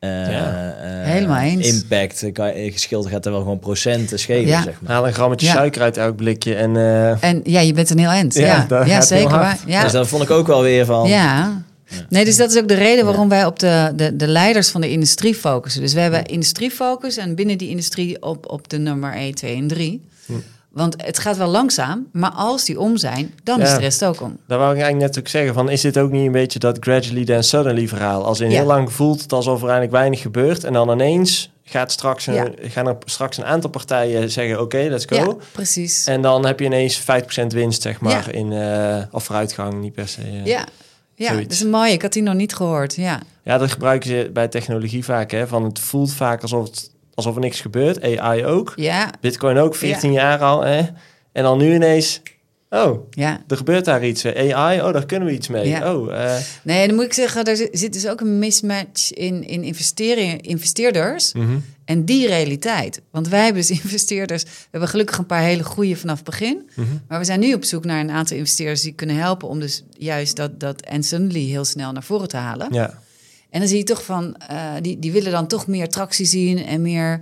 [0.02, 0.76] eh, Ja.
[0.82, 1.68] eh, Helemaal eens.
[1.68, 2.22] impact.
[2.22, 4.62] Dan Kan, je- geschild gaat er wel gewoon procenten schelen, Ja.
[4.64, 4.92] zeg maar.
[4.92, 5.54] Haal een grammetje Ja.
[5.54, 6.76] suiker uit elk blikje en...
[6.78, 8.34] eh, En ja, je bent een heel eind.
[8.34, 9.58] Ja, zeker waar.
[9.66, 9.84] Ja.
[9.84, 11.10] Dus dat vond ik ook wel weer van...
[11.10, 11.64] Ja.
[12.10, 14.82] Nee, dus dat is ook de reden waarom wij op de, de, de leiders van
[14.82, 15.82] de industrie focussen.
[15.82, 19.68] Dus we hebben industriefocus en binnen die industrie op, op de nummer 1, 2 en
[19.68, 20.02] 3.
[20.72, 24.22] Want het gaat wel langzaam, maar als die om zijn, dan is de rest ook
[24.22, 24.38] om.
[24.48, 26.78] Daar wou ik eigenlijk net ook zeggen van, is dit ook niet een beetje dat
[26.80, 28.26] gradually then suddenly verhaal?
[28.26, 28.58] Als in Ja.
[28.58, 32.34] heel lang voelt het alsof er eigenlijk weinig gebeurt en dan ineens gaat straks een,
[32.34, 32.50] Ja.
[32.62, 35.16] gaan er straks een aantal partijen zeggen oké, let's go.
[35.16, 36.06] Ja, precies.
[36.06, 40.08] En dan heb je ineens 5% winst, zeg maar, in, eh of vooruitgang, niet per
[40.08, 40.22] se.
[40.22, 40.46] eh.
[40.46, 40.66] ja,
[41.16, 41.48] ja zoiets.
[41.60, 41.92] dat is mooi.
[41.92, 42.96] Ik had die nog niet gehoord.
[42.96, 45.48] Ja, Ja, dat gebruiken ze bij technologie vaak, hè.
[45.48, 48.20] Van het voelt vaak alsof, het, alsof er niks gebeurt.
[48.20, 48.74] AI ook.
[48.76, 50.82] ja, Bitcoin ook, 14 jaar al, hè.
[51.32, 52.22] En dan nu ineens,
[52.70, 53.42] oh, ja.
[53.48, 54.24] er gebeurt daar iets.
[54.24, 54.56] hè.
[54.56, 55.68] AI, oh, daar kunnen we iets mee.
[55.68, 55.96] Ja.
[55.96, 59.64] Oh, eh, Nee, dan moet ik zeggen, er zit- dus ook een mismatch in, in
[59.64, 61.58] investeringen, investeerders mhm.
[61.86, 63.02] en die realiteit.
[63.12, 66.70] Want wij hebben dus investeerders, we hebben gelukkig een paar hele goede vanaf het begin.
[66.76, 66.88] Mhm.
[67.08, 69.84] Maar we zijn nu op zoek naar een aantal investeerders die kunnen helpen om dus
[69.98, 72.68] juist dat, dat and suddenly heel snel naar voren te halen.
[72.74, 73.00] ja.
[73.52, 76.66] En dan zie je toch van, eh, die, die willen dan toch meer tractie zien
[76.66, 77.22] en meer...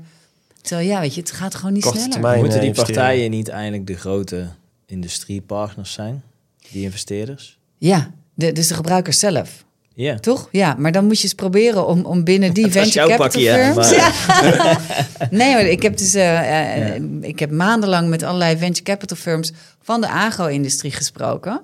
[0.61, 2.13] Terwijl ja, weet je, het gaat gewoon niet Korte sneller.
[2.15, 2.39] termijn.
[2.39, 3.01] Moeten die investeren.
[3.01, 4.47] partijen niet eindelijk de grote
[4.85, 6.23] industriepartners zijn?
[6.71, 7.57] Die investeerders?
[7.77, 9.65] Ja, de, dus de gebruikers zelf.
[9.93, 10.19] Ja.
[10.19, 10.47] Toch?
[10.51, 13.41] Ja, maar dan moet je eens proberen om, om binnen die venture jouw capital pakje,
[13.41, 13.75] ja, firms...
[13.75, 14.79] maar- Ja.
[15.37, 19.51] nee, maar ik heb dus eh, eh, ik heb maandenlang met allerlei venture capital firms
[19.81, 21.61] van de agro-industrie gesproken.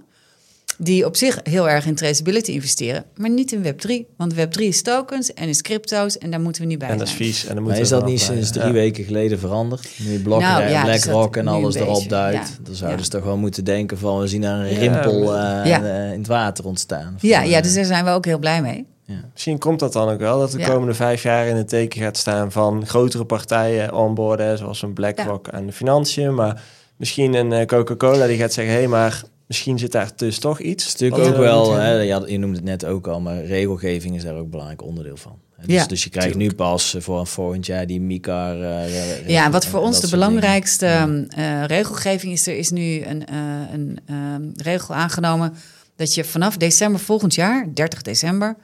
[0.78, 4.15] Die op zich heel erg in traceability investeren, maar niet in Web3.
[4.17, 7.07] Want Web3 is tokens en is crypto's en daar moeten we niet bij En dat
[7.07, 7.39] is vies.
[7.41, 8.71] En dan Maar moeten is we dat niet sinds drie Ja.
[8.71, 9.89] weken geleden veranderd?
[9.99, 12.47] Nu Block, Nou, ja, dus BlackRock dat en alles erop duikt.
[12.47, 12.63] ja.
[12.63, 13.03] Dan zouden Ja.
[13.05, 14.19] ze toch wel moeten denken van...
[14.19, 15.78] we zien daar een Ja, rimpel eh, Ja.
[15.78, 17.17] in, eh, in het water ontstaan.
[17.19, 18.86] Ja, Van, ja, eh, dus daar zijn we ook heel blij mee.
[19.34, 20.67] Misschien komt dat dan ook wel, dat de Ja.
[20.67, 25.49] komende vijf jaar in het teken gaat staan van grotere partijen onboarden, zoals een BlackRock
[25.49, 26.34] aan de financiën.
[26.36, 26.61] Maar
[26.97, 30.84] misschien een Coca-Cola die gaat zeggen, hé, maar misschien zit daar dus toch iets.
[30.86, 33.22] Het is natuurlijk ook we wel, hè, je, had- je noemde het net ook al,
[33.22, 35.39] maar regelgeving is daar ook een belangrijk onderdeel van.
[35.66, 38.62] Dus, Ja, dus je krijgt nu pas voor volgend jaar die MICAR.
[38.62, 41.28] eh, Ja, wat voor ons de belangrijkste dingen.
[41.30, 43.38] eh, regelgeving is, er is nu een, eh,
[43.74, 44.16] een eh,
[44.56, 45.54] regel aangenomen
[45.96, 48.56] dat je vanaf december volgend jaar, 30 december,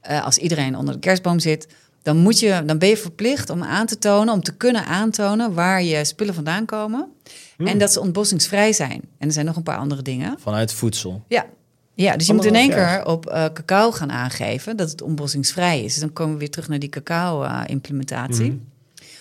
[0.00, 1.66] eh, als iedereen onder de kerstboom zit,
[2.06, 5.54] dan, moet je, dan ben je verplicht om aan te tonen, om te kunnen aantonen
[5.54, 7.08] waar je spullen vandaan komen.
[7.56, 9.00] En dat ze ontbossingsvrij zijn.
[9.18, 10.36] En er zijn nog een paar andere dingen.
[10.38, 11.22] Vanuit voedsel.
[11.28, 11.46] Ja.
[11.94, 15.84] Ja, dus je moet in één keer op eh, cacao gaan aangeven dat het ontbossingsvrij
[15.84, 15.92] is.
[15.92, 18.60] Dus dan komen we weer terug naar die cacao-implementatie.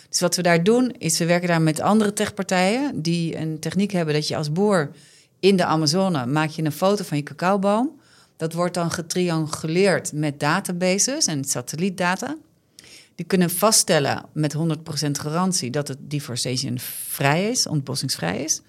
[0.09, 3.91] Dus wat we daar doen, is we werken daar met andere techpartijen die een techniek
[3.91, 4.91] hebben dat je als boer
[5.39, 7.99] in de Amazone maak je een foto van je cacaoboom.
[8.37, 12.35] Dat wordt dan getrianguleerd met databases en satellietdata.
[13.15, 14.59] Die kunnen vaststellen met 100%
[15.11, 18.61] garantie dat het deforestation vrij is, ontbossingsvrij is.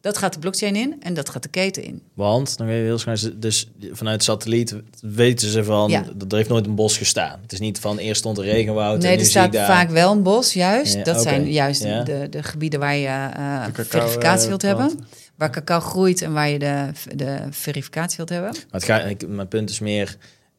[0.00, 2.02] Dat gaat de blockchain in en dat gaat de keten in.
[2.14, 6.04] Want, dan weet je heel snel, dus vanuit satelliet weten ze van, Ja.
[6.14, 7.38] dat er heeft nooit een bos gestaan.
[7.42, 9.66] Het is niet van eerst stond een regenwoud en Nee, nu er staat daar...
[9.66, 10.94] vaak wel een bos, juist.
[10.94, 12.02] Ja, dat zijn juist Ja.
[12.02, 14.86] de, de gebieden waar je eh, De cacao, verificatie eh, wilt hebben.
[14.86, 15.06] planten.
[15.36, 18.50] Waar cacao groeit en waar je de, de verificatie wilt hebben.
[18.52, 20.16] Maar het gaat, ik, mijn punt is meer,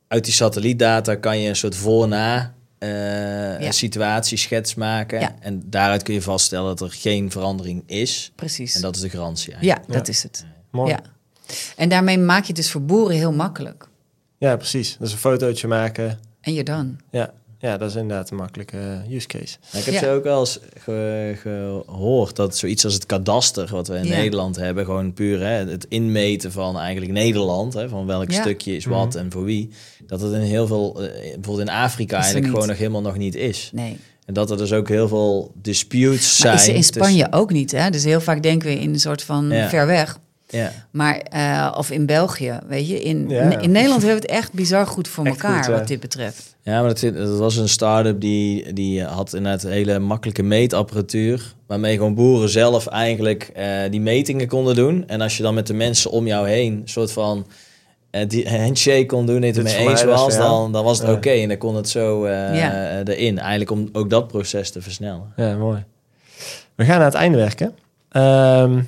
[0.08, 3.72] uit die satellietdata kan je een soort voor-na eh, Ja.
[3.72, 5.20] situatieschets maken.
[5.20, 5.36] Ja.
[5.40, 8.32] En daaruit kun je vaststellen dat er geen verandering is.
[8.36, 8.76] Precies.
[8.76, 9.88] En dat is de garantie eigenlijk.
[9.88, 10.46] ja, dat is het.
[10.72, 10.90] Mooi.
[10.92, 11.00] Ja.
[11.76, 13.88] En daarmee maak je het dus voor boeren heel makkelijk.
[14.38, 14.98] Ja, precies.
[15.00, 16.20] Dus een fotootje maken.
[16.42, 17.00] En je dan.
[17.12, 19.58] Ja, ja dat is inderdaad een makkelijke eh, use case.
[19.72, 20.00] Nou, ik heb Ja.
[20.00, 21.36] ze ook wel eens ge-
[21.88, 24.16] gehoord dat zoiets als het kadaster, wat we in Ja.
[24.16, 28.42] Nederland hebben, gewoon puur hè, het inmeten van eigenlijk Nederland, hè, van welk Ja.
[28.42, 29.70] stukje is wat en voor wie,
[30.06, 33.18] dat het in heel veel, eh, bijvoorbeeld in Afrika Is eigenlijk gewoon nog helemaal nog
[33.18, 33.70] niet is.
[33.74, 33.98] Nee.
[34.26, 36.60] En dat er dus ook heel veel disputes Maar zijn.
[36.60, 37.72] is in tussen- Spanje ook niet.
[37.72, 37.90] Hè?
[37.90, 39.70] Dus heel vaak denken we in een soort van Ja.
[39.70, 40.18] ver weg.
[40.52, 40.72] Ja.
[40.92, 43.02] Maar, eh, of in België, weet je.
[43.02, 43.60] In, Ja.
[43.60, 46.56] in Nederland hebben we het echt bizar goed voor Echt elkaar, goed, wat dit betreft.
[46.62, 51.54] Ja, maar dat, zit- dat was een start-up die, die had inderdaad hele makkelijke meetapparatuur.
[51.68, 55.04] Waarmee gewoon boeren zelf eigenlijk eh, die metingen konden doen.
[55.08, 57.46] En als je dan met de mensen om jou heen een soort van
[58.10, 61.14] eh, die handshake kon doen, het ermee eens was, dan, dan was het Ja.
[61.14, 61.30] oké.
[61.30, 63.02] En dan kon het zo Ja.
[63.04, 63.40] erin.
[63.40, 65.34] Eigenlijk om ook dat proces te versnellen.
[65.36, 65.84] Ja, mooi.
[66.76, 67.74] We gaan naar het einde werken.
[68.12, 68.80] Ehm,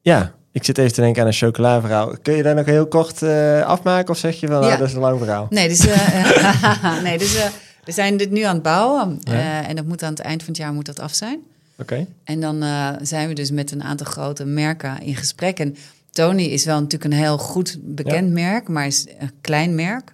[0.00, 2.14] ja, ik zit even te denken aan een chocolaverhaal.
[2.22, 4.76] Kun je daar nog heel kort eh, afmaken of zeg je nou, Ja.
[4.76, 5.46] dat is een lang verhaal?
[5.50, 7.46] Nee, dus, eh, nee, dus eh,
[7.84, 9.18] we zijn dit nu aan het bouwen.
[9.20, 9.32] Ja.
[9.32, 11.38] eh, en dat moet aan het eind van het jaar moet dat af zijn.
[11.78, 12.06] Oké.
[12.24, 15.58] En dan eh, zijn we dus met een aantal grote merken in gesprek.
[15.58, 15.76] En
[16.10, 20.10] Tony is wel natuurlijk een heel goed bekend merk, maar is een klein merk.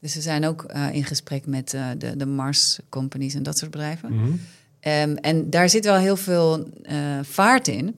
[0.00, 3.58] Dus we zijn ook eh, in gesprek met eh, de, de Mars companies en dat
[3.58, 4.14] soort bedrijven.
[4.14, 4.30] Mhm.
[4.80, 7.94] Ehm, en daar zit wel heel veel eh, vaart in,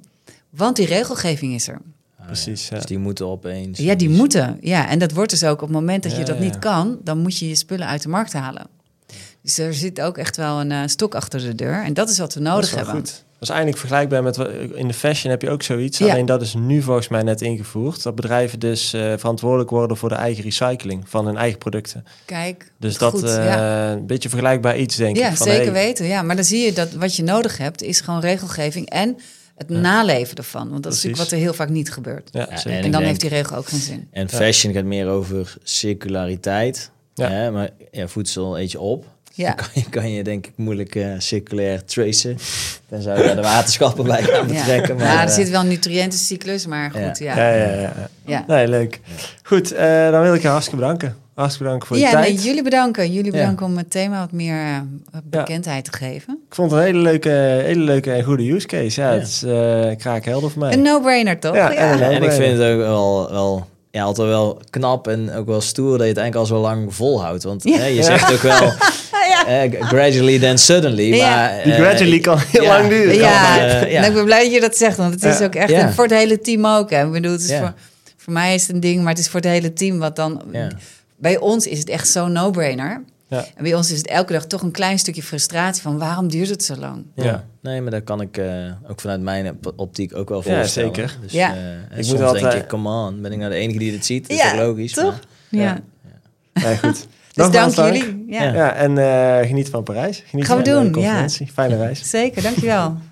[0.51, 1.81] want die regelgeving is er.
[2.19, 2.69] Ah, Precies, ja.
[2.71, 2.77] ja.
[2.77, 3.79] Dus die moeten opeens.
[3.79, 4.59] Ja, die moeten.
[4.61, 6.43] Ja, en dat wordt dus ook op het moment dat je Ja, dat ja.
[6.43, 8.67] niet kan, dan moet je je spullen uit de markt halen.
[9.43, 11.85] Dus er zit ook echt wel een eh, stok achter de deur.
[11.85, 13.03] En dat is wat we Dat nodig is wel hebben.
[13.03, 13.25] goed.
[13.39, 14.39] Dat is eigenlijk vergelijkbaar met...
[14.75, 15.99] In de fashion heb je ook zoiets.
[15.99, 16.11] Ja.
[16.11, 18.03] Alleen dat is nu volgens mij net ingevoerd.
[18.03, 22.05] Dat bedrijven dus eh, verantwoordelijk worden voor de eigen recycling van hun eigen producten.
[22.25, 23.91] Kijk, Dus dat goed, eh, ja.
[23.93, 25.37] een beetje vergelijkbaar iets, denk Ja, ik.
[25.37, 26.07] Van, zeker hey, weten.
[26.07, 29.17] Ja, maar dan zie je dat wat je nodig hebt is gewoon regelgeving en
[29.69, 30.71] het naleven ervan.
[30.71, 32.29] Want dat is natuurlijk wat er heel vaak niet gebeurt.
[32.33, 34.09] Ja, Ja, en dan denk- heeft die regel ook geen zin.
[34.13, 36.91] En fashion gaat meer over circulariteit.
[37.15, 37.29] Ja.
[37.29, 37.51] Hè?
[37.51, 39.05] Maar ja, voedsel eet je op.
[39.35, 39.47] Ja.
[39.47, 42.37] Dan kan je, kan je denk ik moeilijk eh, circulair tracen.
[42.89, 44.55] Dan zou je daar de waterschappen bij gaan Ja.
[44.55, 44.97] betrekken.
[44.97, 47.37] Maar, ja, er eh, zit wel een nutriëntencyclus, maar goed, ja.
[47.37, 47.81] Ja, Ja, ja, ja.
[47.81, 48.09] ja.
[48.27, 48.45] ja.
[48.47, 49.01] Nee, leuk.
[49.43, 51.17] Goed, eh, dan wil ik je hartstikke bedanken.
[51.41, 52.45] Hartstikke bedanken voor je nee, tijd.
[52.45, 53.13] jullie bedanken.
[53.13, 53.39] Jullie Ja.
[53.39, 56.39] bedanken om het thema wat meer eh, bekendheid te geven.
[56.49, 57.29] Ik vond het een hele leuke,
[57.65, 59.01] hele leuke en goede use case.
[59.01, 59.19] Ja, Ja.
[59.19, 60.73] het is eh kraakhelder voor mij.
[60.73, 61.55] Een no-brainer, toch?
[61.55, 65.47] Ja, en en ik vind het ook wel, wel, ja, altijd wel knap en ook
[65.47, 67.43] wel stoer dat je het eigenlijk al zo lang volhoudt.
[67.43, 67.77] Want Ja.
[67.79, 68.63] hè, je zegt ook wel
[69.47, 71.15] eh, gradually then suddenly.
[71.15, 71.29] Ja.
[71.37, 72.69] Maar, Die gradually kan heel ja.
[72.79, 73.15] lang duren.
[73.15, 74.01] Ja, ja.
[74.01, 75.45] nou, ik ben blij dat je dat zegt, want het is Ja.
[75.45, 75.79] ook echt Ja.
[75.81, 76.91] en voor het hele team ook.
[76.91, 77.05] Hè.
[77.07, 77.59] Ik bedoel, het is Ja.
[77.59, 77.73] voor,
[78.17, 80.43] voor mij is het een ding, maar het is voor het hele team wat dan...
[81.21, 81.31] Ja.
[81.31, 83.03] Bij ons is het echt zo'n no-brainer.
[83.29, 83.45] Ja.
[83.57, 86.49] En bij ons is het elke dag toch een klein stukje frustratie van waarom duurt
[86.49, 87.05] het zo lang?
[87.15, 87.25] Ja.
[87.25, 87.45] Ja.
[87.63, 88.47] nee, maar dat kan ik eh,
[88.89, 90.95] ook vanuit mijn op- optiek ook wel Ja, voorstellen.
[90.95, 91.19] zeker.
[91.23, 91.55] Dus, Ja.
[91.55, 93.91] eh, en moet soms altijd- denk je, come on, ben ik nou de enige die
[93.91, 94.23] dit ziet?
[94.29, 94.93] Dat is Ja, toch logisch?
[94.93, 95.19] toch?
[95.51, 95.79] maar- Ja.
[96.53, 97.07] Nee, goed.
[97.35, 98.25] Dus dank jullie.
[98.29, 98.43] Ja.
[98.43, 98.53] Ja.
[98.55, 100.23] Ja, en eh, geniet van Parijs.
[100.27, 101.09] Geniet Gaan we van de doen, ja.
[101.09, 101.47] conferentie.
[101.53, 102.11] Fijne reis.
[102.11, 102.97] Zeker, dankjewel.